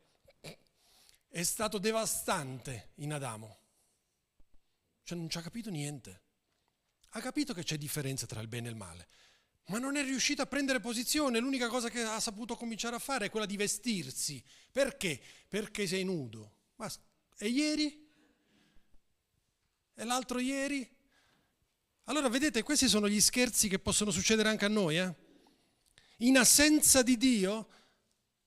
è 1.27 1.43
stato 1.43 1.77
devastante 1.77 2.93
in 2.95 3.13
Adamo. 3.13 3.59
Cioè 5.03 5.15
non 5.15 5.29
ci 5.29 5.37
ha 5.37 5.41
capito 5.41 5.69
niente. 5.69 6.21
Ha 7.09 7.21
capito 7.21 7.53
che 7.53 7.63
c'è 7.63 7.77
differenza 7.77 8.25
tra 8.25 8.41
il 8.41 8.47
bene 8.47 8.65
e 8.65 8.71
il 8.71 8.75
male, 8.75 9.07
ma 9.67 9.79
non 9.79 9.95
è 9.95 10.03
riuscito 10.03 10.41
a 10.41 10.45
prendere 10.45 10.79
posizione. 10.79 11.39
L'unica 11.39 11.67
cosa 11.67 11.89
che 11.89 12.01
ha 12.01 12.19
saputo 12.19 12.55
cominciare 12.55 12.95
a 12.95 12.99
fare 12.99 13.25
è 13.25 13.29
quella 13.29 13.45
di 13.45 13.57
vestirsi. 13.57 14.43
Perché? 14.71 15.19
Perché 15.47 15.87
sei 15.87 16.03
nudo. 16.03 16.51
Ma, 16.75 16.91
e 17.37 17.47
ieri? 17.47 18.05
E 19.93 20.03
l'altro 20.03 20.39
ieri? 20.39 20.87
Allora 22.05 22.29
vedete, 22.29 22.63
questi 22.63 22.87
sono 22.87 23.09
gli 23.09 23.19
scherzi 23.19 23.67
che 23.67 23.79
possono 23.79 24.11
succedere 24.11 24.49
anche 24.49 24.65
a 24.65 24.69
noi. 24.69 24.97
Eh? 24.97 25.15
In 26.17 26.37
assenza 26.37 27.01
di 27.01 27.17
Dio 27.17 27.67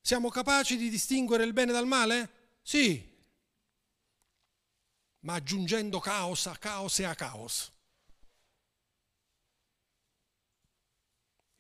siamo 0.00 0.30
capaci 0.30 0.76
di 0.76 0.88
distinguere 0.88 1.44
il 1.44 1.52
bene 1.52 1.72
dal 1.72 1.86
male? 1.86 2.58
Sì, 2.62 3.08
ma 5.20 5.34
aggiungendo 5.34 5.98
caos 5.98 6.46
a 6.46 6.56
caos 6.56 6.98
e 7.00 7.04
a 7.04 7.14
caos. 7.14 7.70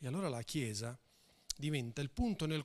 E 0.02 0.06
allora 0.06 0.30
la 0.30 0.42
Chiesa 0.42 0.98
diventa 1.56 2.00
il 2.00 2.10
punto 2.10 2.46
nel, 2.46 2.64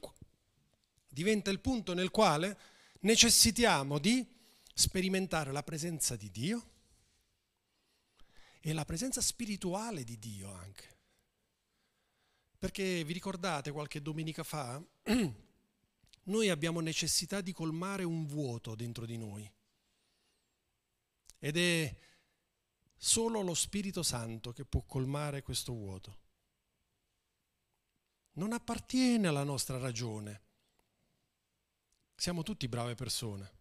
diventa 1.10 1.52
il 1.52 1.60
punto 1.60 1.94
nel 1.94 2.10
quale 2.10 2.58
necessitiamo 3.02 4.00
di 4.00 4.26
sperimentare 4.74 5.52
la 5.52 5.62
presenza 5.62 6.16
di 6.16 6.32
Dio 6.32 6.72
e 8.62 8.72
la 8.72 8.86
presenza 8.86 9.20
spirituale 9.20 10.06
di 10.06 10.18
Dio 10.18 10.52
anche. 10.54 10.94
Perché 12.58 13.04
vi 13.04 13.12
ricordate 13.12 13.72
qualche 13.72 14.02
domenica 14.02 14.44
fa 14.44 14.82
noi 16.24 16.50
abbiamo 16.50 16.80
necessità 16.80 17.42
di 17.42 17.52
colmare 17.52 18.04
un 18.04 18.26
vuoto 18.26 18.76
dentro 18.76 19.06
di 19.06 19.18
noi. 19.18 19.52
Ed 21.38 21.58
è 21.58 21.96
solo 22.96 23.42
lo 23.42 23.54
Spirito 23.54 24.04
Santo 24.04 24.54
che 24.54 24.64
può 24.64 24.84
colmare 24.84 25.42
questo 25.42 25.74
vuoto. 25.74 26.24
Non 28.38 28.52
appartiene 28.52 29.28
alla 29.28 29.44
nostra 29.44 29.78
ragione. 29.78 30.42
Siamo 32.16 32.44
tutti 32.44 32.68
brave 32.68 32.96
persone. 32.96 33.54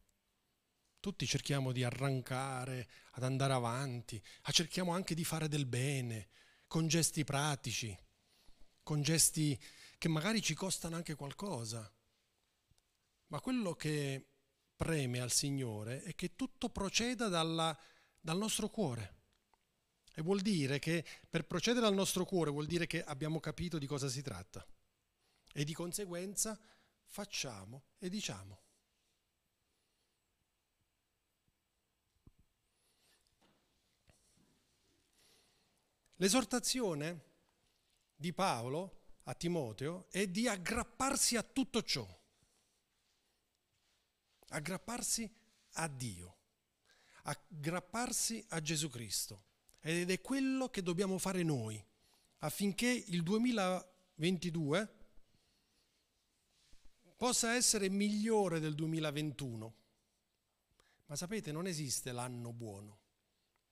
Tutti 0.99 1.27
cerchiamo 1.27 1.71
di 1.71 1.85
arrancare, 1.85 2.89
ad 3.13 3.23
andare 3.23 3.53
avanti, 3.53 4.21
cerchiamo 4.51 4.93
anche 4.93 5.15
di 5.15 5.23
fare 5.23 5.49
del 5.49 5.67
bene, 5.67 6.29
con 6.67 6.89
gesti 6.89 7.25
pratici, 7.25 7.97
con 8.83 9.03
gesti 9.03 9.61
che 9.99 10.09
magari 10.09 10.41
ci 10.43 10.55
costano 10.55 10.97
anche 10.97 11.15
qualcosa. 11.15 11.93
Ma 13.29 13.41
quello 13.41 13.75
che 13.75 14.29
preme 14.75 15.21
al 15.21 15.31
Signore 15.31 16.03
è 16.03 16.15
che 16.15 16.35
tutto 16.35 16.69
proceda 16.71 17.29
dalla, 17.29 17.79
dal 18.19 18.39
nostro 18.39 18.69
cuore. 18.71 19.23
E 20.17 20.23
vuol 20.23 20.41
dire 20.41 20.79
che 20.79 21.05
per 21.29 21.45
procedere 21.45 21.87
al 21.87 21.95
nostro 21.95 22.25
cuore 22.25 22.51
vuol 22.51 22.67
dire 22.67 22.87
che 22.87 23.03
abbiamo 23.03 23.41
capito 23.41 23.79
di 23.79 23.87
cosa 23.87 24.09
si 24.09 24.23
tratta. 24.23 24.65
E 25.53 25.65
di 25.65 25.75
conseguenza 25.75 26.59
facciamo 27.05 27.85
e 27.99 28.09
diciamo. 28.09 28.63
L'esortazione 36.19 37.23
di 38.15 38.33
Paolo 38.33 39.01
a 39.25 39.35
Timoteo 39.35 40.07
è 40.11 40.29
di 40.29 40.47
aggrapparsi 40.47 41.37
a 41.37 41.43
tutto 41.43 41.83
ciò, 41.83 42.07
aggrapparsi 44.49 45.31
a 45.73 45.89
Dio, 45.89 46.39
aggrapparsi 47.25 48.45
a 48.51 48.61
Gesù 48.61 48.89
Cristo. 48.89 49.53
Ed 49.87 50.11
è 50.11 50.21
quello 50.23 50.71
che 50.71 50.83
dobbiamo 50.83 51.19
fare 51.19 51.43
noi 51.43 51.83
affinché 52.39 52.89
il 52.89 53.23
2022 53.23 54.95
possa 57.19 57.55
essere 57.55 57.91
migliore 57.91 58.61
del 58.61 58.75
2021. 58.75 59.75
Ma 61.05 61.17
sapete, 61.17 61.53
non 61.53 61.67
esiste 61.67 62.13
l'anno 62.13 62.55
buono, 62.55 62.99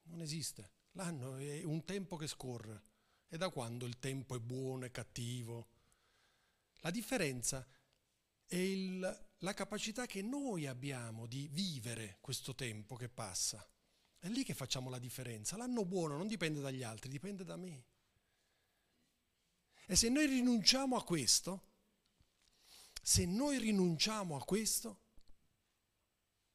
non 0.03 0.21
esiste. 0.21 0.73
L'anno 0.93 1.37
è 1.37 1.63
un 1.65 1.83
tempo 1.87 2.17
che 2.17 2.27
scorre. 2.27 2.83
E 3.29 3.39
da 3.39 3.49
quando 3.49 3.87
il 3.87 3.99
tempo 3.99 4.37
è 4.37 4.39
buono 4.39 4.85
e 4.85 4.91
cattivo? 4.91 5.69
La 6.81 6.91
differenza 6.91 7.67
è 8.45 8.57
il, 8.57 9.27
la 9.39 9.55
capacità 9.55 10.05
che 10.05 10.21
noi 10.21 10.67
abbiamo 10.67 11.25
di 11.25 11.49
vivere 11.51 12.19
questo 12.21 12.55
tempo 12.55 12.97
che 12.97 13.09
passa. 13.09 13.67
È 14.23 14.29
lì 14.29 14.45
che 14.45 14.55
facciamo 14.55 14.89
la 14.89 15.01
differenza. 15.01 15.57
L'anno 15.57 15.85
buono 15.85 16.17
non 16.17 16.29
dipende 16.29 16.61
dagli 16.61 16.85
altri, 16.85 17.09
dipende 17.09 17.43
da 17.43 17.57
me. 17.57 17.87
E 19.87 19.97
se 19.97 20.09
noi 20.09 20.27
rinunciamo 20.27 20.97
a 20.97 21.03
questo, 21.03 21.71
se 23.03 23.27
noi 23.27 23.59
rinunciamo 23.59 24.37
a 24.37 24.45
questo, 24.45 25.01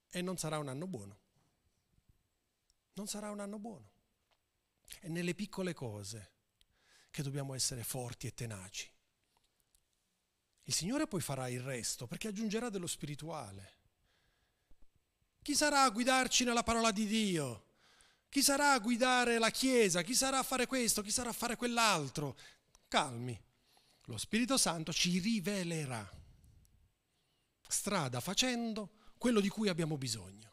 e 0.10 0.22
non 0.22 0.38
sarà 0.38 0.60
un 0.60 0.70
anno 0.70 0.88
buono. 0.88 1.20
Non 2.94 3.08
sarà 3.08 3.32
un 3.32 3.42
anno 3.42 3.60
buono. 3.60 3.92
È 5.02 5.10
nelle 5.10 5.36
piccole 5.36 5.74
cose 5.74 6.36
che 7.12 7.22
dobbiamo 7.22 7.54
essere 7.54 7.84
forti 7.84 8.28
e 8.28 8.34
tenaci. 8.34 8.90
Il 10.64 10.74
Signore 10.74 11.06
poi 11.06 11.20
farà 11.20 11.50
il 11.50 11.60
resto 11.60 12.08
perché 12.08 12.30
aggiungerà 12.30 12.70
dello 12.70 12.88
spirituale. 12.88 13.77
Chi 15.48 15.56
sarà 15.56 15.84
a 15.84 15.90
guidarci 15.92 16.44
nella 16.44 16.62
parola 16.62 16.92
di 16.92 17.06
Dio? 17.06 17.68
Chi 18.28 18.44
sarà 18.44 18.74
a 18.74 18.80
guidare 18.80 19.38
la 19.38 19.50
Chiesa? 19.50 20.02
Chi 20.02 20.14
sarà 20.14 20.40
a 20.40 20.44
fare 20.44 20.66
questo? 20.68 21.02
Chi 21.02 21.10
sarà 21.10 21.30
a 21.30 21.34
fare 21.34 21.56
quell'altro? 21.56 22.38
Calmi. 22.90 23.42
Lo 24.08 24.18
Spirito 24.18 24.58
Santo 24.58 24.92
ci 24.92 25.20
rivelerà, 25.20 26.06
strada 27.66 28.20
facendo, 28.20 28.90
quello 29.18 29.40
di 29.40 29.48
cui 29.48 29.70
abbiamo 29.70 29.98
bisogno. 29.98 30.52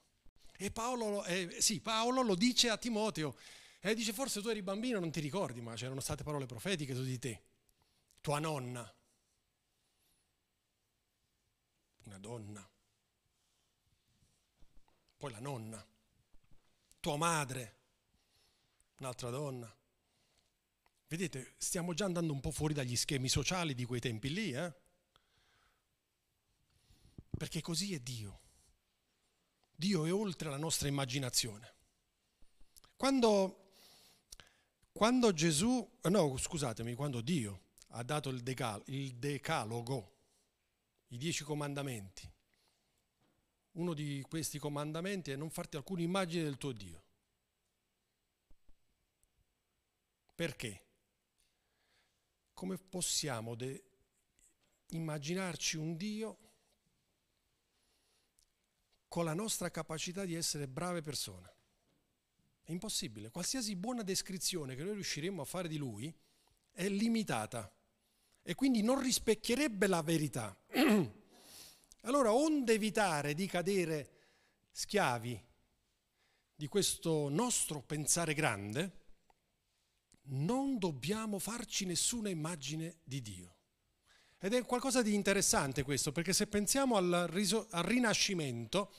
E 0.57 0.70
Paolo, 0.70 1.24
eh, 1.24 1.57
sì, 1.59 1.80
Paolo 1.80 2.22
lo 2.22 2.37
dice 2.37 2.70
a 2.70 2.78
Timoteo, 2.78 3.35
e 3.80 3.96
dice, 3.96 4.12
forse 4.12 4.40
tu 4.40 4.46
eri 4.46 4.62
bambino, 4.62 5.00
non 5.00 5.11
ti 5.11 5.18
ricordi, 5.18 5.61
ma 5.61 5.74
c'erano 5.74 5.98
state 5.98 6.22
parole 6.22 6.46
profetiche 6.46 6.94
su 6.94 7.02
di 7.02 7.18
te. 7.18 7.42
Tua 8.20 8.38
nonna, 8.38 8.94
una 12.04 12.18
donna, 12.18 12.68
poi 15.25 15.33
la 15.33 15.41
nonna, 15.41 15.83
tua 17.01 17.17
madre, 17.17 17.79
un'altra 18.99 19.31
donna. 19.31 19.75
Vedete, 21.07 21.55
stiamo 21.57 21.95
già 21.95 22.05
andando 22.05 22.31
un 22.31 22.41
po' 22.41 22.51
fuori 22.51 22.75
dagli 22.75 22.95
schemi 22.95 23.31
sociali 23.31 23.75
di 23.75 23.87
quei 23.87 24.01
tempi 24.01 24.31
lì, 24.31 24.53
eh? 24.53 24.71
Perché 27.39 27.63
così 27.63 27.95
è 27.95 28.01
Dio. 28.01 28.41
Dio 29.75 30.05
è 30.05 30.13
oltre 30.13 30.51
la 30.51 30.59
nostra 30.59 30.89
immaginazione. 30.89 31.75
Quando 32.95 33.71
quando 34.93 35.33
Gesù, 35.33 35.91
no 36.03 36.37
scusatemi, 36.37 36.93
quando 36.93 37.23
Dio 37.23 37.63
ha 37.93 38.03
dato 38.03 38.29
il, 38.29 38.43
decal, 38.43 38.83
il 38.89 39.15
decalogo, 39.15 40.17
i 41.09 41.17
dieci 41.17 41.45
comandamenti, 41.45 42.31
uno 43.75 43.95
di 43.95 44.25
questi 44.29 44.59
comandamenti 44.59 45.31
è 45.31 45.37
non 45.37 45.51
farti 45.51 45.77
alcuna 45.77 46.03
immagine 46.03 46.45
del 46.45 46.59
tuo 46.59 46.73
Dio. 46.73 47.03
Perché? 50.35 50.83
Come 52.53 52.77
possiamo 52.77 53.55
de- 53.55 53.85
immaginarci 54.89 55.77
un 55.77 55.97
Dio 55.97 56.39
con 59.09 59.25
la 59.25 59.35
nostra 59.35 59.71
capacità 59.71 60.25
di 60.25 60.35
essere 60.35 60.69
brave 60.69 61.03
persone? 61.03 61.53
È 62.63 62.73
impossibile. 62.73 63.31
Qualsiasi 63.31 63.77
buona 63.77 64.03
descrizione 64.03 64.75
che 64.75 64.83
noi 64.83 64.95
riusciremmo 64.95 65.43
a 65.43 65.45
fare 65.45 65.69
di 65.69 65.77
lui 65.77 66.15
è 66.71 66.89
limitata 66.89 67.73
e 68.43 68.55
quindi 68.55 68.83
non 68.83 69.01
rispecchierebbe 69.01 69.87
la 69.87 70.03
verità. 70.03 70.57
allora, 72.05 72.33
onde 72.33 72.73
evitare 72.73 73.35
di 73.35 73.47
cadere 73.47 74.11
schiavi 74.71 75.43
di 76.55 76.69
questo 76.69 77.29
nostro 77.29 77.83
pensare 77.83 78.33
grande, 78.33 79.03
non 80.27 80.79
dobbiamo 80.79 81.38
farci 81.38 81.85
nessuna 81.85 82.29
immagine 82.29 83.01
di 83.05 83.21
Dio. 83.21 83.57
Ed 84.38 84.55
è 84.55 84.64
qualcosa 84.64 85.03
di 85.03 85.14
interessante 85.14 85.83
questo, 85.83 86.12
perché 86.12 86.33
se 86.33 86.47
pensiamo 86.47 86.97
al, 86.97 87.27
riso- 87.31 87.67
al 87.71 87.83
Rinascimento, 87.83 88.93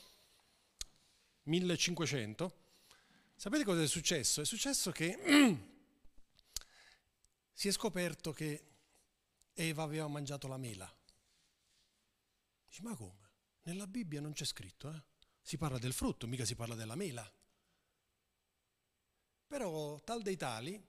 1500, 1.44 2.64
Sapete 3.38 3.66
cosa 3.66 3.82
è 3.82 3.88
successo? 3.88 4.40
È 4.40 4.46
successo 4.46 4.92
che 4.92 5.20
si 7.52 7.68
è 7.68 7.72
scoperto 7.72 8.32
che 8.32 8.64
Eva 9.54 9.84
aveva 9.84 10.08
mangiato 10.08 10.48
la 10.48 10.58
mela. 10.58 10.90
Dici, 12.76 12.86
ma 12.86 12.96
come? 12.98 13.30
Nella 13.64 13.88
Bibbia 13.88 14.20
non 14.20 14.34
c'è 14.34 14.44
scritto, 14.44 14.92
eh? 14.92 15.02
Si 15.42 15.56
parla 15.58 15.78
del 15.78 15.94
frutto, 15.94 16.28
mica 16.28 16.44
si 16.44 16.56
parla 16.56 16.76
della 16.76 16.96
mela. 16.96 17.26
Però 19.48 20.02
tal 20.02 20.22
dei 20.22 20.36
tali, 20.36 20.86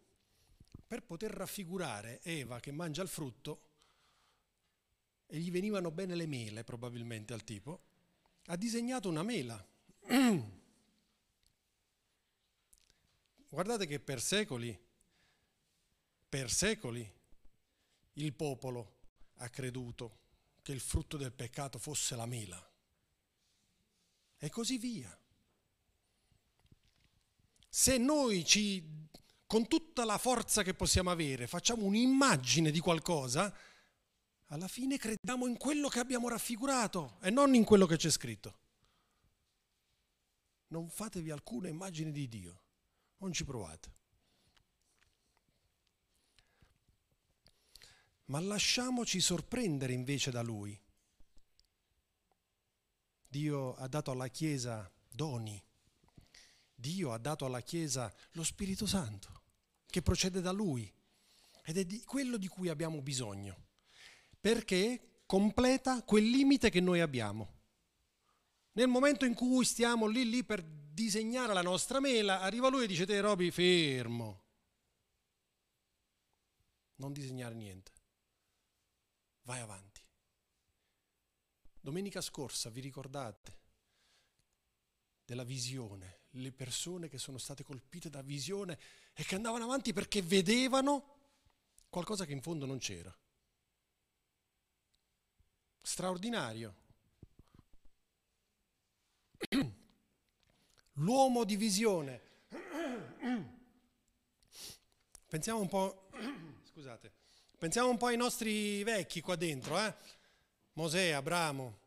per 0.84 1.04
poter 1.04 1.30
raffigurare 1.30 2.20
Eva 2.22 2.58
che 2.58 2.72
mangia 2.72 3.02
il 3.02 3.08
frutto, 3.08 3.68
e 5.26 5.38
gli 5.38 5.52
venivano 5.52 5.92
bene 5.92 6.16
le 6.16 6.26
mele 6.26 6.64
probabilmente 6.64 7.32
al 7.32 7.44
tipo, 7.44 7.84
ha 8.46 8.56
disegnato 8.56 9.08
una 9.08 9.22
mela. 9.22 9.64
Guardate 13.48 13.86
che 13.86 14.00
per 14.00 14.20
secoli, 14.20 14.76
per 16.28 16.50
secoli, 16.50 17.08
il 18.14 18.32
popolo 18.32 18.96
ha 19.34 19.48
creduto 19.48 20.24
che 20.66 20.72
il 20.72 20.80
frutto 20.80 21.16
del 21.16 21.32
peccato 21.32 21.78
fosse 21.78 22.16
la 22.16 22.26
mela. 22.26 22.60
E 24.36 24.50
così 24.50 24.78
via. 24.78 25.16
Se 27.68 27.96
noi 27.98 28.44
ci, 28.44 29.06
con 29.46 29.68
tutta 29.68 30.04
la 30.04 30.18
forza 30.18 30.64
che 30.64 30.74
possiamo 30.74 31.12
avere, 31.12 31.46
facciamo 31.46 31.84
un'immagine 31.84 32.72
di 32.72 32.80
qualcosa, 32.80 33.56
alla 34.46 34.66
fine 34.66 34.98
crediamo 34.98 35.46
in 35.46 35.56
quello 35.56 35.86
che 35.86 36.00
abbiamo 36.00 36.28
raffigurato 36.28 37.20
e 37.22 37.30
non 37.30 37.54
in 37.54 37.62
quello 37.62 37.86
che 37.86 37.96
c'è 37.96 38.10
scritto. 38.10 38.58
Non 40.70 40.90
fatevi 40.90 41.30
alcuna 41.30 41.68
immagine 41.68 42.10
di 42.10 42.26
Dio. 42.26 42.62
Non 43.18 43.32
ci 43.32 43.44
provate. 43.44 43.92
Ma 48.26 48.40
lasciamoci 48.40 49.20
sorprendere 49.20 49.92
invece 49.92 50.30
da 50.30 50.42
Lui. 50.42 50.78
Dio 53.28 53.74
ha 53.74 53.86
dato 53.86 54.10
alla 54.10 54.28
Chiesa 54.28 54.90
doni, 55.08 55.62
Dio 56.74 57.12
ha 57.12 57.18
dato 57.18 57.44
alla 57.44 57.60
Chiesa 57.60 58.12
lo 58.32 58.44
Spirito 58.44 58.86
Santo, 58.86 59.42
che 59.86 60.02
procede 60.02 60.40
da 60.40 60.52
Lui. 60.52 60.92
Ed 61.64 61.78
è 61.78 61.84
di 61.84 62.02
quello 62.04 62.36
di 62.36 62.48
cui 62.48 62.68
abbiamo 62.68 63.02
bisogno, 63.02 63.66
perché 64.40 65.22
completa 65.26 66.02
quel 66.04 66.28
limite 66.28 66.70
che 66.70 66.80
noi 66.80 67.00
abbiamo. 67.00 67.54
Nel 68.72 68.88
momento 68.88 69.24
in 69.24 69.34
cui 69.34 69.64
stiamo 69.64 70.06
lì 70.06 70.28
lì 70.28 70.44
per 70.44 70.62
disegnare 70.62 71.52
la 71.52 71.62
nostra 71.62 71.98
mela, 71.98 72.40
arriva 72.40 72.68
lui 72.68 72.84
e 72.84 72.86
dice 72.86 73.06
te 73.06 73.20
Roby 73.20 73.50
fermo. 73.50 74.44
Non 76.96 77.12
disegnare 77.12 77.54
niente. 77.54 77.95
Vai 79.46 79.60
avanti. 79.60 80.02
Domenica 81.80 82.20
scorsa 82.20 82.68
vi 82.68 82.80
ricordate 82.80 83.60
della 85.24 85.44
visione, 85.44 86.22
le 86.30 86.50
persone 86.50 87.08
che 87.08 87.18
sono 87.18 87.38
state 87.38 87.62
colpite 87.62 88.10
da 88.10 88.22
visione 88.22 88.76
e 89.14 89.22
che 89.22 89.36
andavano 89.36 89.62
avanti 89.62 89.92
perché 89.92 90.20
vedevano 90.20 91.14
qualcosa 91.88 92.24
che 92.24 92.32
in 92.32 92.42
fondo 92.42 92.66
non 92.66 92.78
c'era. 92.78 93.16
Straordinario. 95.80 96.74
L'uomo 100.94 101.44
di 101.44 101.54
visione. 101.54 102.20
Pensiamo 105.28 105.60
un 105.60 105.68
po', 105.68 106.08
scusate, 106.66 107.25
pensiamo 107.58 107.88
un 107.88 107.96
po' 107.96 108.06
ai 108.06 108.16
nostri 108.16 108.82
vecchi 108.82 109.20
qua 109.20 109.36
dentro, 109.36 109.78
eh? 109.78 109.94
Mosè, 110.74 111.10
Abramo, 111.10 111.78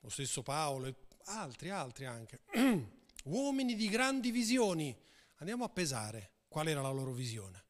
lo 0.00 0.08
stesso 0.08 0.42
Paolo, 0.42 0.94
altri, 1.24 1.70
altri 1.70 2.06
anche. 2.06 2.40
Uomini 3.24 3.74
di 3.74 3.88
grandi 3.88 4.30
visioni. 4.30 4.96
Andiamo 5.36 5.64
a 5.64 5.68
pesare 5.68 6.32
qual 6.48 6.66
era 6.66 6.80
la 6.80 6.90
loro 6.90 7.12
visione. 7.12 7.64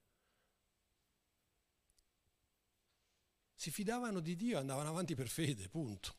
Si 3.55 3.71
fidavano 3.71 4.21
di 4.21 4.37
Dio 4.37 4.57
e 4.57 4.61
andavano 4.61 4.89
avanti 4.89 5.15
per 5.15 5.29
fede, 5.29 5.69
punto. 5.69 6.15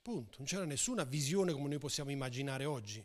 Punto. 0.00 0.38
Non 0.38 0.46
c'era 0.46 0.64
nessuna 0.64 1.04
visione 1.04 1.52
come 1.52 1.68
noi 1.68 1.78
possiamo 1.78 2.10
immaginare 2.10 2.64
oggi. 2.64 3.04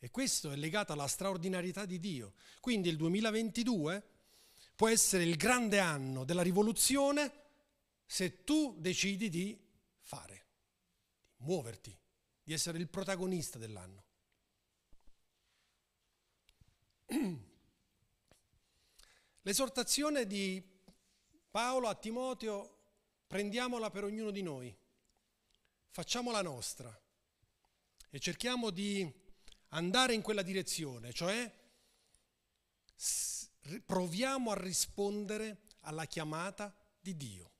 E 0.00 0.10
questo 0.10 0.52
è 0.52 0.56
legato 0.56 0.92
alla 0.92 1.08
straordinarietà 1.08 1.84
di 1.86 1.98
Dio. 1.98 2.34
Quindi 2.60 2.88
il 2.88 2.96
2022 2.96 4.17
può 4.78 4.86
essere 4.86 5.24
il 5.24 5.36
grande 5.36 5.80
anno 5.80 6.22
della 6.22 6.42
rivoluzione 6.42 7.32
se 8.06 8.44
tu 8.44 8.76
decidi 8.78 9.28
di 9.28 9.60
fare 10.02 10.46
muoverti, 11.38 11.98
di 12.44 12.52
essere 12.52 12.78
il 12.78 12.86
protagonista 12.86 13.58
dell'anno. 13.58 14.04
L'esortazione 19.42 20.28
di 20.28 20.62
Paolo 21.50 21.88
a 21.88 21.96
Timoteo, 21.96 22.76
prendiamola 23.26 23.90
per 23.90 24.04
ognuno 24.04 24.30
di 24.30 24.42
noi, 24.42 24.72
facciamola 25.88 26.40
nostra 26.40 26.96
e 28.10 28.20
cerchiamo 28.20 28.70
di 28.70 29.12
andare 29.70 30.14
in 30.14 30.22
quella 30.22 30.42
direzione, 30.42 31.12
cioè 31.12 31.52
proviamo 33.84 34.50
a 34.50 34.60
rispondere 34.60 35.62
alla 35.80 36.06
chiamata 36.06 36.74
di 37.00 37.16
Dio. 37.16 37.52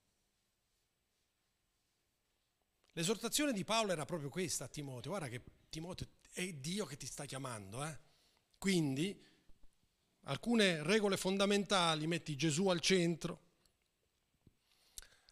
L'esortazione 2.92 3.52
di 3.52 3.64
Paolo 3.64 3.92
era 3.92 4.04
proprio 4.04 4.28
questa 4.28 4.64
a 4.64 4.68
Timoteo, 4.68 5.10
guarda 5.10 5.28
che 5.28 5.42
Timoteo 5.68 6.08
è 6.32 6.52
Dio 6.52 6.84
che 6.84 6.96
ti 6.96 7.06
sta 7.06 7.24
chiamando, 7.24 7.84
eh? 7.84 7.98
quindi 8.58 9.24
alcune 10.22 10.82
regole 10.82 11.16
fondamentali, 11.16 12.06
metti 12.06 12.36
Gesù 12.36 12.68
al 12.68 12.80
centro, 12.80 13.46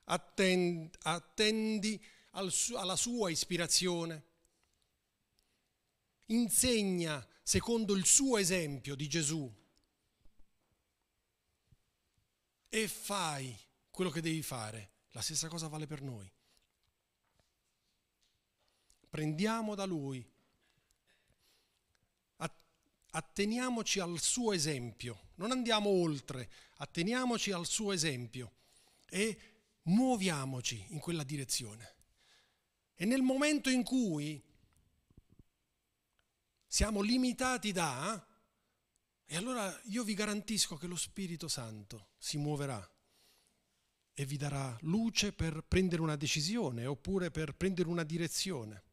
attendi, 0.04 0.96
attendi 1.02 2.02
al 2.30 2.52
alla 2.74 2.96
sua 2.96 3.30
ispirazione, 3.30 4.24
insegna 6.26 7.26
secondo 7.42 7.94
il 7.94 8.04
suo 8.04 8.36
esempio 8.38 8.94
di 8.94 9.08
Gesù 9.08 9.52
e 12.80 12.88
fai 12.88 13.56
quello 13.90 14.10
che 14.10 14.20
devi 14.20 14.42
fare. 14.42 14.90
La 15.10 15.22
stessa 15.22 15.48
cosa 15.48 15.68
vale 15.68 15.86
per 15.86 16.02
noi 16.02 16.30
prendiamo 19.16 19.74
da 19.74 19.86
Lui, 19.86 20.22
atteniamoci 23.12 23.98
al 23.98 24.20
suo 24.20 24.52
esempio, 24.52 25.28
non 25.36 25.52
andiamo 25.52 25.88
oltre, 25.88 26.50
atteniamoci 26.76 27.50
al 27.50 27.64
suo 27.64 27.92
esempio 27.92 28.52
e 29.08 29.38
muoviamoci 29.84 30.88
in 30.90 30.98
quella 30.98 31.24
direzione. 31.24 31.94
E 32.94 33.06
nel 33.06 33.22
momento 33.22 33.70
in 33.70 33.84
cui 33.84 34.42
siamo 36.66 37.00
limitati 37.00 37.72
da, 37.72 38.22
e 39.26 39.36
allora 39.36 39.78
io 39.86 40.04
vi 40.04 40.14
garantisco 40.14 40.76
che 40.76 40.86
lo 40.86 40.96
Spirito 40.96 41.48
Santo 41.48 42.10
si 42.16 42.38
muoverà 42.38 42.88
e 44.14 44.24
vi 44.24 44.36
darà 44.36 44.76
luce 44.82 45.32
per 45.32 45.64
prendere 45.66 46.00
una 46.00 46.16
decisione 46.16 46.86
oppure 46.86 47.30
per 47.30 47.54
prendere 47.54 47.88
una 47.88 48.04
direzione. 48.04 48.84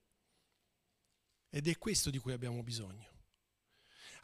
Ed 1.50 1.68
è 1.68 1.78
questo 1.78 2.10
di 2.10 2.18
cui 2.18 2.34
abbiamo 2.34 2.64
bisogno. 2.64 3.12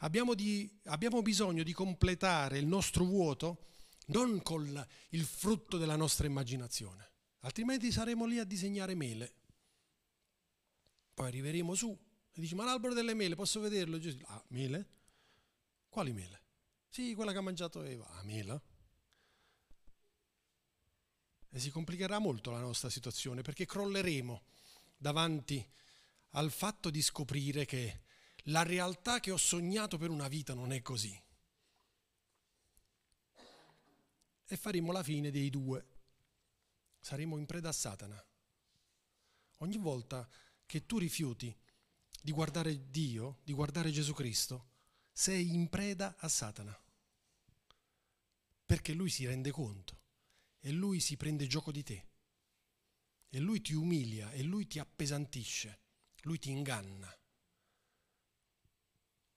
Abbiamo, 0.00 0.34
di, 0.34 0.80
abbiamo 0.84 1.22
bisogno 1.22 1.62
di 1.62 1.72
completare 1.72 2.58
il 2.58 2.66
nostro 2.66 3.04
vuoto 3.04 3.66
non 4.06 4.42
con 4.42 4.86
il 5.10 5.24
frutto 5.24 5.78
della 5.78 5.96
nostra 5.96 6.26
immaginazione, 6.26 7.12
altrimenti 7.40 7.92
saremo 7.92 8.26
lì 8.26 8.38
a 8.38 8.44
disegnare 8.44 8.94
mele. 8.94 9.34
Poi 11.14 11.28
arriveremo 11.28 11.74
su 11.74 11.96
e 12.32 12.40
dici, 12.40 12.54
ma 12.54 12.64
l'albero 12.64 12.94
delle 12.94 13.14
mele, 13.14 13.34
posso 13.34 13.60
vederlo? 13.60 13.98
Gesù, 13.98 14.18
ah, 14.26 14.42
mele? 14.48 14.88
Quali 15.90 16.12
mele? 16.12 16.42
Sì, 16.88 17.14
quella 17.14 17.32
che 17.32 17.38
ha 17.38 17.42
mangiato 17.42 17.82
Eva. 17.82 18.08
Ah, 18.08 18.22
mela? 18.22 18.60
E 21.52 21.58
si 21.58 21.70
complicherà 21.70 22.20
molto 22.20 22.52
la 22.52 22.60
nostra 22.60 22.88
situazione 22.88 23.42
perché 23.42 23.66
crolleremo 23.66 24.44
davanti 24.96 25.68
al 26.30 26.52
fatto 26.52 26.90
di 26.90 27.02
scoprire 27.02 27.64
che 27.64 28.02
la 28.44 28.62
realtà 28.62 29.18
che 29.18 29.32
ho 29.32 29.36
sognato 29.36 29.98
per 29.98 30.10
una 30.10 30.28
vita 30.28 30.54
non 30.54 30.72
è 30.72 30.80
così. 30.80 31.20
E 34.46 34.56
faremo 34.56 34.92
la 34.92 35.02
fine 35.02 35.32
dei 35.32 35.50
due. 35.50 35.86
Saremo 37.00 37.36
in 37.36 37.46
preda 37.46 37.70
a 37.70 37.72
Satana. 37.72 38.24
Ogni 39.58 39.76
volta 39.76 40.28
che 40.66 40.86
tu 40.86 40.98
rifiuti 40.98 41.54
di 42.22 42.30
guardare 42.30 42.90
Dio, 42.90 43.40
di 43.42 43.52
guardare 43.52 43.90
Gesù 43.90 44.12
Cristo, 44.12 44.69
sei 45.20 45.52
in 45.52 45.68
preda 45.68 46.16
a 46.16 46.28
Satana. 46.28 46.74
Perché 48.64 48.94
lui 48.94 49.10
si 49.10 49.26
rende 49.26 49.50
conto 49.50 50.00
e 50.60 50.70
lui 50.70 50.98
si 50.98 51.18
prende 51.18 51.46
gioco 51.46 51.70
di 51.70 51.82
te. 51.82 52.08
E 53.28 53.38
lui 53.38 53.60
ti 53.60 53.74
umilia 53.74 54.30
e 54.32 54.42
lui 54.42 54.66
ti 54.66 54.78
appesantisce 54.78 55.80
lui 56.22 56.38
ti 56.38 56.50
inganna. 56.50 57.14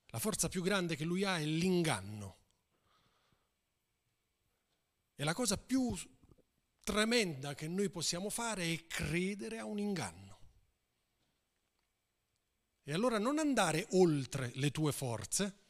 La 0.08 0.20
forza 0.20 0.48
più 0.48 0.62
grande 0.62 0.96
che 0.96 1.04
lui 1.04 1.26
ha 1.26 1.38
è 1.38 1.44
l'inganno. 1.44 2.38
E 5.16 5.24
la 5.24 5.34
cosa 5.34 5.58
più 5.58 5.94
tremenda 6.82 7.56
che 7.56 7.68
noi 7.68 7.90
possiamo 7.90 8.30
fare 8.30 8.72
è 8.72 8.88
credere 8.88 9.60
a 9.60 9.66
un 9.66 9.80
inganno. 9.80 10.40
E 12.84 12.94
allora 12.94 13.18
non 13.18 13.40
andare 13.40 13.88
oltre 13.92 14.52
le 14.56 14.72
tue 14.72 14.92
forze, 14.92 15.63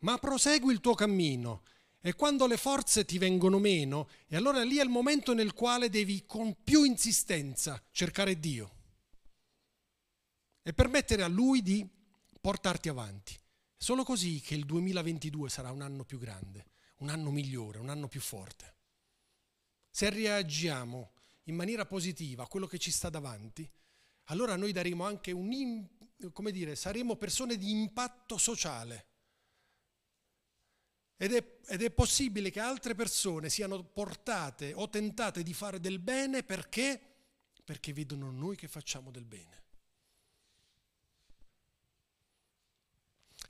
ma 0.00 0.18
prosegui 0.18 0.72
il 0.72 0.80
tuo 0.80 0.94
cammino. 0.94 1.62
E 2.00 2.14
quando 2.14 2.46
le 2.46 2.56
forze 2.56 3.04
ti 3.04 3.18
vengono 3.18 3.58
meno, 3.58 4.08
e 4.28 4.36
allora 4.36 4.62
lì 4.62 4.76
è 4.76 4.82
il 4.82 4.88
momento 4.88 5.34
nel 5.34 5.52
quale 5.52 5.90
devi 5.90 6.24
con 6.26 6.56
più 6.62 6.84
insistenza 6.84 7.82
cercare 7.90 8.38
Dio 8.38 8.76
e 10.62 10.72
permettere 10.72 11.22
a 11.22 11.28
Lui 11.28 11.62
di 11.62 11.86
portarti 12.40 12.88
avanti. 12.88 13.36
Solo 13.76 14.04
così 14.04 14.40
che 14.40 14.54
il 14.54 14.64
2022 14.64 15.48
sarà 15.48 15.70
un 15.70 15.82
anno 15.82 16.04
più 16.04 16.18
grande, 16.18 16.66
un 16.98 17.08
anno 17.08 17.30
migliore, 17.30 17.78
un 17.78 17.88
anno 17.88 18.08
più 18.08 18.20
forte. 18.20 18.74
Se 19.90 20.10
reagiamo 20.10 21.12
in 21.44 21.54
maniera 21.54 21.86
positiva 21.86 22.44
a 22.44 22.48
quello 22.48 22.66
che 22.66 22.78
ci 22.78 22.90
sta 22.90 23.08
davanti, 23.08 23.68
allora 24.24 24.56
noi 24.56 24.72
daremo 24.72 25.04
anche 25.04 25.32
un, 25.32 25.86
come 26.32 26.52
dire, 26.52 26.76
saremo 26.76 27.16
persone 27.16 27.56
di 27.56 27.70
impatto 27.70 28.36
sociale. 28.36 29.06
Ed 31.20 31.34
è, 31.34 31.58
ed 31.66 31.82
è, 31.82 31.90
possibile 31.90 32.48
che 32.50 32.60
altre 32.60 32.94
persone 32.94 33.50
siano 33.50 33.82
portate 33.82 34.72
o 34.72 34.88
tentate 34.88 35.42
di 35.42 35.52
fare 35.52 35.80
del 35.80 35.98
bene 35.98 36.44
perché? 36.44 37.00
Perché 37.64 37.92
vedono 37.92 38.30
noi 38.30 38.54
che 38.54 38.68
facciamo 38.68 39.10
del 39.10 39.24
bene. 39.24 39.64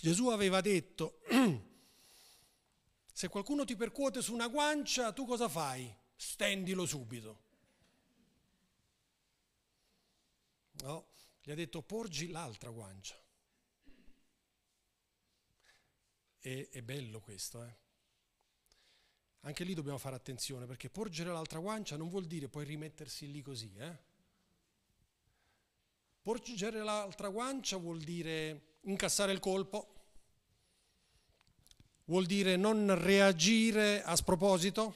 Gesù 0.00 0.28
aveva 0.28 0.62
detto, 0.62 1.20
se 3.12 3.28
qualcuno 3.28 3.66
ti 3.66 3.76
percuote 3.76 4.22
su 4.22 4.33
una 4.33 4.48
guancia, 4.48 5.12
tu 5.12 5.26
cosa 5.26 5.46
fai? 5.50 5.94
Stendilo 6.16 6.87
subito. 6.87 7.42
No, 10.85 11.09
gli 11.42 11.50
ha 11.50 11.54
detto 11.54 11.83
porgi 11.83 12.28
l'altra 12.28 12.70
guancia. 12.70 13.14
E, 16.48 16.70
è 16.70 16.80
bello 16.80 17.20
questo, 17.20 17.62
eh? 17.62 17.76
Anche 19.40 19.64
lì 19.64 19.74
dobbiamo 19.74 19.98
fare 19.98 20.16
attenzione 20.16 20.64
perché 20.64 20.88
porgere 20.88 21.30
l'altra 21.30 21.58
guancia 21.58 21.98
non 21.98 22.08
vuol 22.08 22.24
dire 22.24 22.48
poi 22.48 22.64
rimettersi 22.64 23.30
lì 23.30 23.42
così. 23.42 23.70
Eh? 23.76 23.98
Porgere 26.22 26.82
l'altra 26.82 27.28
guancia 27.28 27.76
vuol 27.76 28.00
dire 28.00 28.78
incassare 28.84 29.32
il 29.32 29.40
colpo, 29.40 30.06
vuol 32.06 32.24
dire 32.24 32.56
non 32.56 32.98
reagire 32.98 34.02
a 34.02 34.16
sproposito 34.16 34.94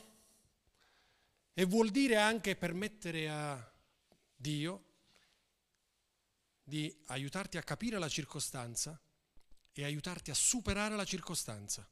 e 1.53 1.67
vuol 1.67 1.91
dire 1.91 2.17
anche 2.17 2.57
permettere 2.57 3.29
a 3.29 3.73
Dio 4.35 4.85
di 6.63 7.03
aiutarti 7.09 7.59
a 7.59 7.63
capire 7.63 7.99
la 7.99 8.09
circostanza 8.09 8.99
e 9.73 9.85
aiutarti 9.85 10.31
a 10.31 10.35
superare 10.35 10.97
la 10.97 11.05
circostanza. 11.05 11.89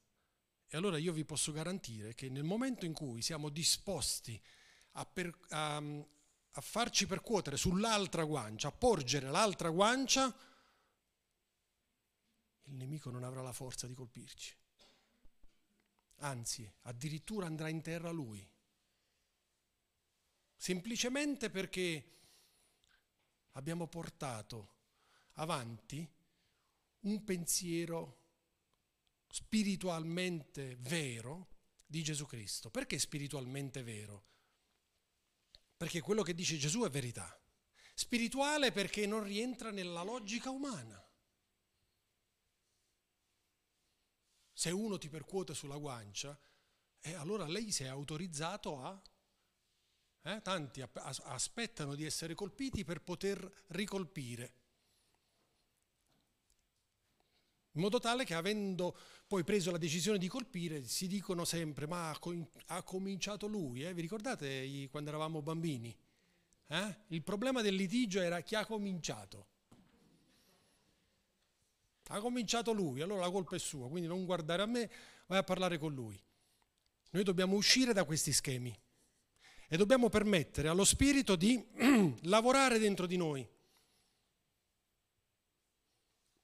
E 0.67 0.77
allora 0.77 0.99
io 0.99 1.13
vi 1.13 1.25
posso 1.25 1.53
garantire 1.53 2.15
che 2.15 2.29
nel 2.29 2.45
momento 2.45 2.85
in 2.85 2.93
cui 2.93 3.23
siamo 3.23 3.49
disposti 3.49 4.41
a, 4.93 5.05
per, 5.05 5.37
a, 5.49 5.77
a 5.77 6.61
farci 6.61 7.07
percuotere 7.07 7.57
sull'altra 7.57 8.25
guancia, 8.25 8.69
a 8.69 8.73
porgere 8.73 9.31
l'altra 9.31 9.71
guancia, 9.71 10.35
il 12.65 12.75
nemico 12.75 13.11
non 13.11 13.25
avrà 13.25 13.43
la 13.43 13.53
forza 13.53 13.87
di 13.87 13.95
colpirci. 13.95 14.57
Anzi, 16.23 16.71
addirittura 16.83 17.47
andrà 17.47 17.69
in 17.69 17.81
terra 17.83 18.11
lui. 18.11 18.47
Semplicemente 20.55 21.51
perché 21.51 22.19
abbiamo 23.53 23.87
portato 23.87 24.75
avanti 25.35 26.09
un 27.01 27.25
pensiero 27.25 28.19
spiritualmente 29.29 30.77
vero 30.81 31.49
di 31.87 32.03
Gesù 32.03 32.27
Cristo. 32.27 32.71
Perché 32.71 32.99
spiritualmente 32.99 33.83
vero? 33.83 34.27
Perché 35.77 36.01
quello 36.01 36.23
che 36.23 36.35
dice 36.35 36.57
Gesù 36.57 36.83
è 36.83 36.91
verità. 36.91 37.35
Spirituale 37.95 38.73
perché 38.73 39.07
non 39.07 39.23
rientra 39.23 39.71
nella 39.71 40.03
logica 40.03 40.51
umana. 40.51 41.03
Se 44.53 44.71
uno 44.71 44.99
ti 44.99 45.09
percuote 45.09 45.55
sulla 45.55 45.79
guancia, 45.79 46.39
eh, 47.01 47.15
allora 47.15 47.47
lei 47.47 47.73
si 47.73 47.85
è 47.85 47.87
autorizzato 47.87 48.83
a... 48.83 49.03
Eh, 50.23 50.43
tanti 50.43 50.83
aspettano 50.83 51.95
di 51.95 52.05
essere 52.05 52.35
colpiti 52.35 52.85
per 52.85 53.01
poter 53.01 53.65
ricolpire. 53.69 54.60
In 57.75 57.83
modo 57.83 58.01
tale 58.01 58.25
che 58.25 58.35
avendo 58.35 58.97
poi 59.29 59.45
preso 59.45 59.71
la 59.71 59.79
decisione 59.79 60.19
di 60.19 60.27
colpire, 60.27 60.83
si 60.85 61.07
dicono 61.07 61.45
sempre, 61.45 61.87
ma 61.87 62.11
ha 62.67 62.83
cominciato 62.83 63.47
lui, 63.47 63.85
eh? 63.85 63.95
vi 63.95 64.01
ricordate 64.01 64.89
quando 64.91 65.11
eravamo 65.11 65.41
bambini? 65.41 65.97
Eh? 66.67 66.97
Il 67.09 67.23
problema 67.23 67.63
del 67.63 67.77
litigio 67.77 68.21
era 68.21 68.41
chi 68.41 68.57
ha 68.57 68.67
cominciato. 68.67 69.47
Ha 72.09 72.19
cominciato 72.19 72.73
lui, 72.73 73.03
allora 73.03 73.21
la 73.21 73.31
colpa 73.31 73.55
è 73.55 73.59
sua, 73.61 73.89
quindi 73.89 74.09
non 74.09 74.25
guardare 74.25 74.63
a 74.63 74.67
me, 74.67 74.91
vai 75.27 75.39
a 75.39 75.45
parlare 75.45 75.79
con 75.79 75.95
lui. 75.95 76.21
Noi 77.11 77.23
dobbiamo 77.23 77.55
uscire 77.55 77.93
da 77.93 78.05
questi 78.05 78.33
schemi 78.33 78.77
e 79.69 79.77
dobbiamo 79.77 80.09
permettere 80.09 80.67
allo 80.67 80.85
Spirito 80.85 81.37
di 81.37 81.65
lavorare 82.23 82.81
dentro 82.81 83.07
di 83.07 83.17
noi 83.17 83.49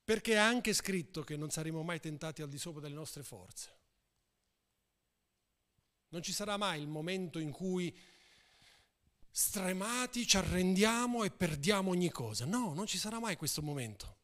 perché 0.06 0.34
è 0.34 0.36
anche 0.36 0.72
scritto 0.72 1.24
che 1.24 1.36
non 1.36 1.50
saremo 1.50 1.82
mai 1.82 1.98
tentati 1.98 2.40
al 2.40 2.48
di 2.48 2.58
sopra 2.58 2.80
delle 2.80 2.94
nostre 2.94 3.24
forze. 3.24 3.76
Non 6.10 6.22
ci 6.22 6.32
sarà 6.32 6.56
mai 6.56 6.80
il 6.80 6.86
momento 6.86 7.40
in 7.40 7.50
cui 7.50 7.92
stremati 9.28 10.24
ci 10.24 10.36
arrendiamo 10.36 11.24
e 11.24 11.32
perdiamo 11.32 11.90
ogni 11.90 12.08
cosa. 12.10 12.44
No, 12.44 12.72
non 12.72 12.86
ci 12.86 12.98
sarà 12.98 13.18
mai 13.18 13.34
questo 13.34 13.62
momento. 13.62 14.18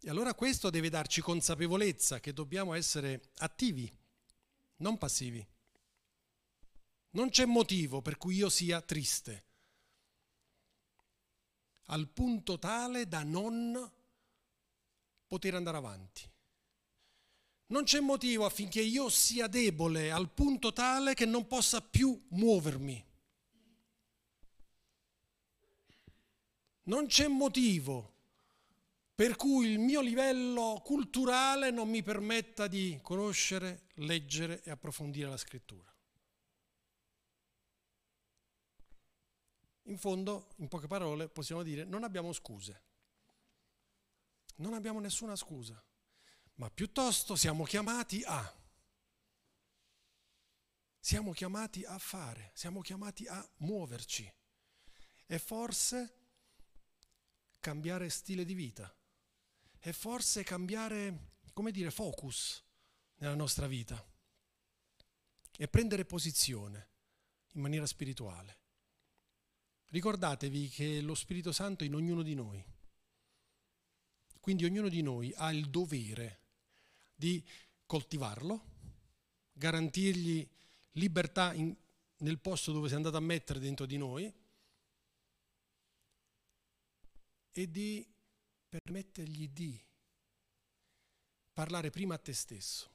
E 0.00 0.08
allora 0.08 0.32
questo 0.32 0.70
deve 0.70 0.88
darci 0.88 1.20
consapevolezza 1.20 2.20
che 2.20 2.32
dobbiamo 2.32 2.74
essere 2.74 3.32
attivi, 3.38 3.92
non 4.76 4.98
passivi. 4.98 5.44
Non 7.10 7.30
c'è 7.30 7.44
motivo 7.44 8.02
per 8.02 8.16
cui 8.16 8.36
io 8.36 8.48
sia 8.48 8.80
triste 8.80 9.46
al 11.90 12.08
punto 12.08 12.58
tale 12.58 13.06
da 13.06 13.22
non 13.22 13.90
poter 15.26 15.54
andare 15.54 15.76
avanti. 15.76 16.28
Non 17.66 17.84
c'è 17.84 18.00
motivo 18.00 18.44
affinché 18.44 18.80
io 18.80 19.08
sia 19.08 19.46
debole 19.46 20.10
al 20.10 20.30
punto 20.30 20.72
tale 20.72 21.14
che 21.14 21.24
non 21.24 21.46
possa 21.46 21.80
più 21.80 22.20
muovermi. 22.30 23.06
Non 26.84 27.06
c'è 27.06 27.28
motivo 27.28 28.14
per 29.14 29.36
cui 29.36 29.68
il 29.68 29.78
mio 29.78 30.00
livello 30.00 30.80
culturale 30.82 31.70
non 31.70 31.88
mi 31.88 32.02
permetta 32.02 32.66
di 32.66 32.98
conoscere, 33.02 33.88
leggere 33.96 34.62
e 34.62 34.70
approfondire 34.70 35.28
la 35.28 35.36
scrittura. 35.36 35.89
In 39.84 39.98
fondo, 39.98 40.54
in 40.56 40.68
poche 40.68 40.86
parole, 40.86 41.28
possiamo 41.28 41.62
dire 41.62 41.84
non 41.84 42.04
abbiamo 42.04 42.32
scuse. 42.32 42.82
Non 44.56 44.74
abbiamo 44.74 45.00
nessuna 45.00 45.36
scusa, 45.36 45.82
ma 46.56 46.70
piuttosto 46.70 47.34
siamo 47.34 47.64
chiamati 47.64 48.22
a. 48.24 48.58
Siamo 50.98 51.32
chiamati 51.32 51.82
a 51.84 51.98
fare, 51.98 52.50
siamo 52.54 52.82
chiamati 52.82 53.26
a 53.26 53.48
muoverci 53.58 54.30
e 55.26 55.38
forse 55.38 56.14
cambiare 57.58 58.10
stile 58.10 58.44
di 58.44 58.52
vita 58.52 58.94
e 59.78 59.92
forse 59.94 60.42
cambiare, 60.42 61.36
come 61.54 61.70
dire, 61.70 61.90
focus 61.90 62.62
nella 63.16 63.34
nostra 63.34 63.66
vita 63.66 64.04
e 65.56 65.68
prendere 65.68 66.04
posizione 66.04 66.88
in 67.52 67.62
maniera 67.62 67.86
spirituale. 67.86 68.59
Ricordatevi 69.90 70.68
che 70.68 71.00
lo 71.00 71.16
Spirito 71.16 71.50
Santo 71.50 71.82
è 71.82 71.86
in 71.88 71.94
ognuno 71.94 72.22
di 72.22 72.34
noi. 72.34 72.64
Quindi 74.38 74.64
ognuno 74.64 74.88
di 74.88 75.02
noi 75.02 75.32
ha 75.34 75.50
il 75.50 75.68
dovere 75.68 76.38
di 77.12 77.44
coltivarlo, 77.86 78.66
garantirgli 79.52 80.48
libertà 80.92 81.52
in, 81.54 81.74
nel 82.18 82.38
posto 82.38 82.70
dove 82.70 82.86
si 82.86 82.94
è 82.94 82.96
andato 82.96 83.16
a 83.16 83.20
mettere 83.20 83.58
dentro 83.58 83.84
di 83.84 83.96
noi 83.96 84.32
e 87.50 87.70
di 87.70 88.06
permettergli 88.68 89.48
di 89.48 89.84
parlare 91.52 91.90
prima 91.90 92.14
a 92.14 92.18
te 92.18 92.32
stesso. 92.32 92.88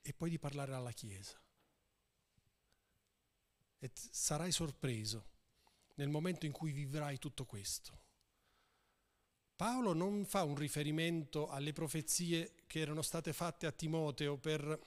E 0.00 0.12
poi 0.14 0.30
di 0.30 0.38
parlare 0.38 0.74
alla 0.74 0.92
Chiesa 0.92 1.43
e 3.84 3.90
sarai 3.94 4.50
sorpreso 4.50 5.26
nel 5.96 6.08
momento 6.08 6.46
in 6.46 6.52
cui 6.52 6.72
vivrai 6.72 7.18
tutto 7.18 7.44
questo. 7.44 8.00
Paolo 9.54 9.92
non 9.92 10.24
fa 10.24 10.42
un 10.42 10.56
riferimento 10.56 11.48
alle 11.48 11.74
profezie 11.74 12.54
che 12.66 12.80
erano 12.80 13.02
state 13.02 13.34
fatte 13.34 13.66
a 13.66 13.72
Timoteo 13.72 14.38
per 14.38 14.80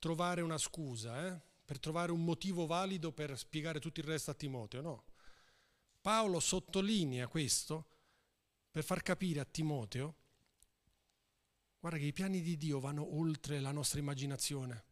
trovare 0.00 0.40
una 0.40 0.58
scusa, 0.58 1.24
eh? 1.28 1.40
per 1.64 1.78
trovare 1.78 2.10
un 2.10 2.24
motivo 2.24 2.66
valido 2.66 3.12
per 3.12 3.38
spiegare 3.38 3.78
tutto 3.78 4.00
il 4.00 4.06
resto 4.06 4.32
a 4.32 4.34
Timoteo, 4.34 4.82
no. 4.82 5.04
Paolo 6.00 6.40
sottolinea 6.40 7.28
questo 7.28 7.86
per 8.72 8.82
far 8.82 9.02
capire 9.02 9.38
a 9.38 9.44
Timoteo, 9.44 10.16
guarda 11.78 11.98
che 11.98 12.06
i 12.06 12.12
piani 12.12 12.40
di 12.40 12.56
Dio 12.56 12.80
vanno 12.80 13.16
oltre 13.16 13.60
la 13.60 13.70
nostra 13.70 14.00
immaginazione. 14.00 14.84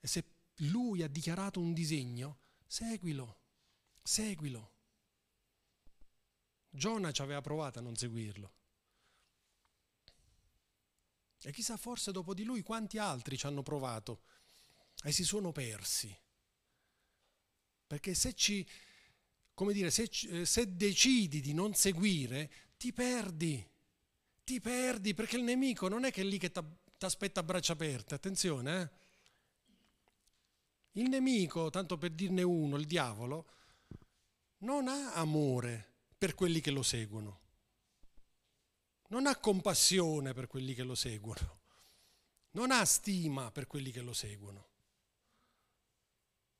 E 0.00 0.06
se 0.06 0.35
lui 0.60 1.02
ha 1.02 1.08
dichiarato 1.08 1.60
un 1.60 1.72
disegno, 1.72 2.38
seguilo, 2.66 3.40
seguilo. 4.02 4.72
Giona 6.70 7.12
ci 7.12 7.22
aveva 7.22 7.40
provato 7.40 7.78
a 7.78 7.82
non 7.82 7.96
seguirlo. 7.96 8.54
E 11.42 11.52
chissà 11.52 11.76
forse 11.76 12.12
dopo 12.12 12.34
di 12.34 12.44
lui 12.44 12.62
quanti 12.62 12.98
altri 12.98 13.38
ci 13.38 13.46
hanno 13.46 13.62
provato 13.62 14.22
e 15.04 15.12
si 15.12 15.24
sono 15.24 15.52
persi. 15.52 16.14
Perché 17.86 18.14
se 18.14 18.34
ci, 18.34 18.66
come 19.54 19.72
dire, 19.72 19.90
se, 19.90 20.08
se 20.44 20.76
decidi 20.76 21.40
di 21.40 21.52
non 21.52 21.74
seguire, 21.74 22.50
ti 22.76 22.92
perdi, 22.92 23.64
ti 24.42 24.60
perdi, 24.60 25.14
perché 25.14 25.36
il 25.36 25.44
nemico 25.44 25.88
non 25.88 26.04
è 26.04 26.10
che 26.10 26.22
è 26.22 26.24
lì 26.24 26.38
che 26.38 26.50
ti 26.50 27.04
aspetta 27.04 27.40
a 27.40 27.44
braccia 27.44 27.74
aperte, 27.74 28.14
attenzione, 28.14 28.80
eh? 28.80 29.04
Il 30.96 31.10
nemico, 31.10 31.68
tanto 31.68 31.98
per 31.98 32.12
dirne 32.12 32.42
uno, 32.42 32.76
il 32.76 32.86
diavolo, 32.86 33.52
non 34.58 34.88
ha 34.88 35.12
amore 35.12 35.92
per 36.16 36.34
quelli 36.34 36.60
che 36.60 36.70
lo 36.70 36.82
seguono, 36.82 37.40
non 39.08 39.26
ha 39.26 39.36
compassione 39.36 40.32
per 40.32 40.46
quelli 40.46 40.72
che 40.72 40.82
lo 40.82 40.94
seguono, 40.94 41.60
non 42.52 42.70
ha 42.70 42.82
stima 42.86 43.50
per 43.50 43.66
quelli 43.66 43.90
che 43.90 44.00
lo 44.00 44.14
seguono, 44.14 44.68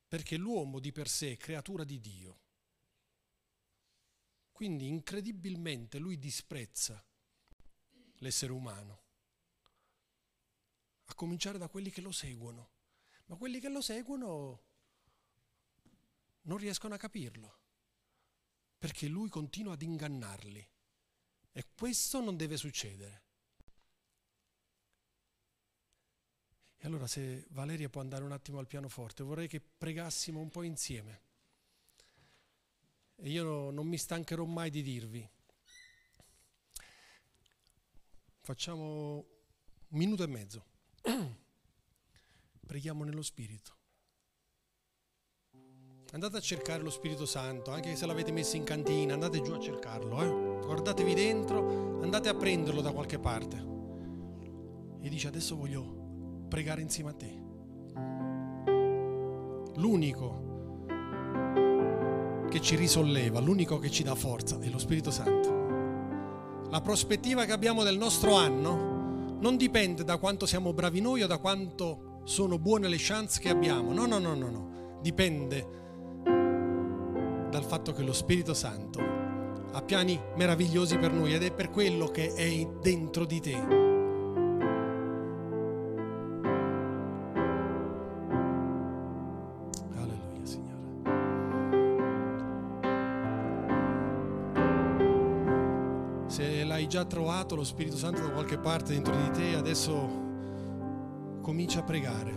perché 0.06 0.36
l'uomo 0.36 0.80
di 0.80 0.92
per 0.92 1.08
sé 1.08 1.32
è 1.32 1.36
creatura 1.38 1.84
di 1.84 1.98
Dio. 1.98 2.40
Quindi 4.52 4.86
incredibilmente 4.86 5.98
lui 5.98 6.18
disprezza 6.18 7.02
l'essere 8.16 8.52
umano, 8.52 9.02
a 11.06 11.14
cominciare 11.14 11.56
da 11.56 11.68
quelli 11.68 11.90
che 11.90 12.02
lo 12.02 12.12
seguono, 12.12 12.75
ma 13.26 13.36
quelli 13.36 13.60
che 13.60 13.68
lo 13.68 13.80
seguono 13.80 14.62
non 16.42 16.58
riescono 16.58 16.94
a 16.94 16.98
capirlo 16.98 17.64
perché 18.78 19.08
lui 19.08 19.28
continua 19.28 19.72
ad 19.72 19.82
ingannarli. 19.82 20.68
E 21.52 21.64
questo 21.76 22.20
non 22.20 22.36
deve 22.36 22.56
succedere. 22.56 23.24
E 26.76 26.86
allora 26.86 27.06
se 27.06 27.46
Valeria 27.50 27.88
può 27.88 28.00
andare 28.00 28.22
un 28.22 28.32
attimo 28.32 28.58
al 28.58 28.66
pianoforte, 28.66 29.24
vorrei 29.24 29.48
che 29.48 29.60
pregassimo 29.60 30.38
un 30.38 30.50
po' 30.50 30.62
insieme. 30.62 31.22
E 33.16 33.30
io 33.30 33.70
non 33.70 33.86
mi 33.86 33.96
stancherò 33.96 34.44
mai 34.44 34.70
di 34.70 34.82
dirvi. 34.82 35.28
Facciamo 38.40 39.16
un 39.88 39.98
minuto 39.98 40.22
e 40.22 40.26
mezzo. 40.26 40.64
Preghiamo 42.66 43.04
nello 43.04 43.22
Spirito. 43.22 43.76
Andate 46.12 46.36
a 46.36 46.40
cercare 46.40 46.82
lo 46.82 46.90
Spirito 46.90 47.26
Santo, 47.26 47.70
anche 47.70 47.94
se 47.94 48.06
l'avete 48.06 48.32
messo 48.32 48.56
in 48.56 48.64
cantina, 48.64 49.14
andate 49.14 49.40
giù 49.40 49.52
a 49.52 49.60
cercarlo, 49.60 50.22
eh? 50.22 50.64
guardatevi 50.64 51.14
dentro, 51.14 52.00
andate 52.00 52.28
a 52.28 52.34
prenderlo 52.34 52.80
da 52.80 52.92
qualche 52.92 53.18
parte. 53.18 53.56
E 55.00 55.08
dice 55.08 55.28
adesso 55.28 55.56
voglio 55.56 56.44
pregare 56.48 56.80
insieme 56.80 57.10
a 57.10 57.14
te. 57.14 57.44
L'unico 59.76 60.44
che 62.48 62.60
ci 62.60 62.76
risolleva, 62.76 63.40
l'unico 63.40 63.78
che 63.78 63.90
ci 63.90 64.02
dà 64.02 64.14
forza 64.14 64.58
è 64.58 64.68
lo 64.68 64.78
Spirito 64.78 65.10
Santo. 65.10 66.68
La 66.70 66.80
prospettiva 66.80 67.44
che 67.44 67.52
abbiamo 67.52 67.84
del 67.84 67.98
nostro 67.98 68.34
anno 68.34 69.36
non 69.38 69.56
dipende 69.56 70.02
da 70.02 70.16
quanto 70.16 70.46
siamo 70.46 70.72
bravi 70.72 71.00
noi 71.00 71.22
o 71.22 71.26
da 71.26 71.38
quanto 71.38 72.05
sono 72.26 72.58
buone 72.58 72.88
le 72.88 72.96
chance 72.98 73.40
che 73.40 73.48
abbiamo. 73.48 73.92
No, 73.92 74.04
no, 74.04 74.18
no, 74.18 74.34
no, 74.34 74.50
no. 74.50 74.98
Dipende 75.00 75.66
dal 77.48 77.64
fatto 77.64 77.92
che 77.92 78.02
lo 78.02 78.12
Spirito 78.12 78.52
Santo 78.52 79.00
ha 79.72 79.82
piani 79.82 80.20
meravigliosi 80.36 80.98
per 80.98 81.12
noi 81.12 81.32
ed 81.32 81.44
è 81.44 81.52
per 81.52 81.70
quello 81.70 82.08
che 82.08 82.34
è 82.34 82.68
dentro 82.82 83.24
di 83.24 83.40
te. 83.40 83.84
Già 96.88 97.04
trovato 97.04 97.56
lo 97.56 97.64
Spirito 97.64 97.96
Santo 97.96 98.22
da 98.22 98.30
qualche 98.30 98.58
parte 98.58 98.92
dentro 98.92 99.14
di 99.14 99.30
te, 99.32 99.54
adesso 99.54 100.25
comincia 101.46 101.78
a 101.78 101.82
pregare. 101.84 102.34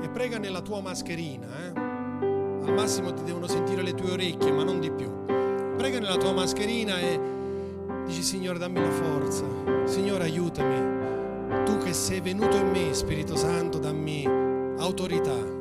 E 0.00 0.08
prega 0.10 0.38
nella 0.38 0.60
tua 0.60 0.80
mascherina, 0.80 1.48
eh? 1.64 1.72
al 1.74 2.72
massimo 2.72 3.12
ti 3.12 3.24
devono 3.24 3.48
sentire 3.48 3.82
le 3.82 3.92
tue 3.92 4.12
orecchie, 4.12 4.52
ma 4.52 4.62
non 4.62 4.78
di 4.78 4.88
più. 4.88 5.12
Prega 5.76 5.98
nella 5.98 6.16
tua 6.16 6.32
mascherina 6.32 7.00
e 7.00 7.20
dici 8.06 8.22
Signore 8.22 8.60
dammi 8.60 8.80
la 8.80 8.90
forza, 8.92 9.44
Signore 9.86 10.22
aiutami, 10.22 11.64
tu 11.64 11.78
che 11.78 11.92
sei 11.92 12.20
venuto 12.20 12.56
in 12.56 12.70
me, 12.70 12.94
Spirito 12.94 13.34
Santo, 13.34 13.78
dammi 13.78 14.24
autorità. 14.78 15.57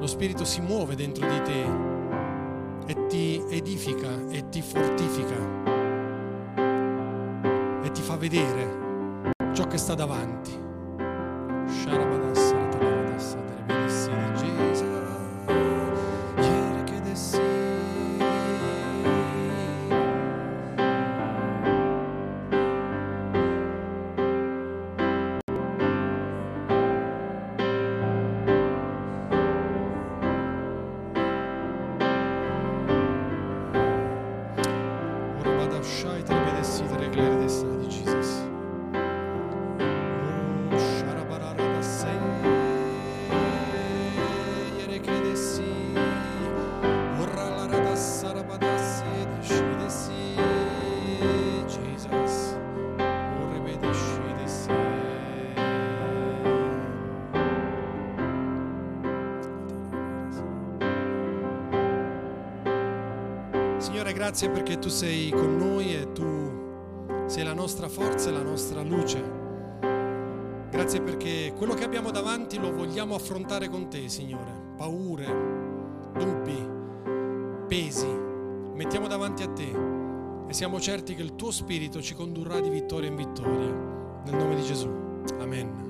Lo 0.00 0.06
Spirito 0.06 0.46
si 0.46 0.62
muove 0.62 0.96
dentro 0.96 1.28
di 1.28 1.42
te 1.42 1.64
e 2.86 3.06
ti 3.06 3.44
edifica 3.50 4.08
e 4.30 4.48
ti 4.48 4.62
fortifica 4.62 5.36
e 7.82 7.90
ti 7.92 8.00
fa 8.00 8.16
vedere 8.16 8.78
ciò 9.52 9.66
che 9.66 9.76
sta 9.76 9.94
davanti. 9.94 10.58
Sharabadassa. 11.66 12.39
Tu 64.80 64.88
sei 64.88 65.30
con 65.30 65.58
noi 65.58 65.94
e 65.94 66.12
tu 66.12 66.58
sei 67.26 67.44
la 67.44 67.52
nostra 67.52 67.88
forza 67.88 68.30
e 68.30 68.32
la 68.32 68.42
nostra 68.42 68.82
luce. 68.82 69.38
Grazie 70.70 71.02
perché 71.02 71.52
quello 71.56 71.74
che 71.74 71.84
abbiamo 71.84 72.10
davanti 72.10 72.58
lo 72.58 72.72
vogliamo 72.72 73.14
affrontare 73.14 73.68
con 73.68 73.88
te, 73.88 74.08
Signore. 74.08 74.68
Paure, 74.76 75.26
dubbi, 76.16 76.66
pesi, 77.68 78.08
mettiamo 78.74 79.06
davanti 79.06 79.42
a 79.42 79.48
te 79.48 79.70
e 80.48 80.52
siamo 80.52 80.80
certi 80.80 81.14
che 81.14 81.22
il 81.22 81.36
tuo 81.36 81.50
Spirito 81.50 82.00
ci 82.00 82.14
condurrà 82.14 82.60
di 82.60 82.70
vittoria 82.70 83.08
in 83.08 83.16
vittoria. 83.16 83.88
Nel 84.24 84.36
nome 84.36 84.54
di 84.54 84.62
Gesù. 84.62 84.88
Amen. 85.38 85.89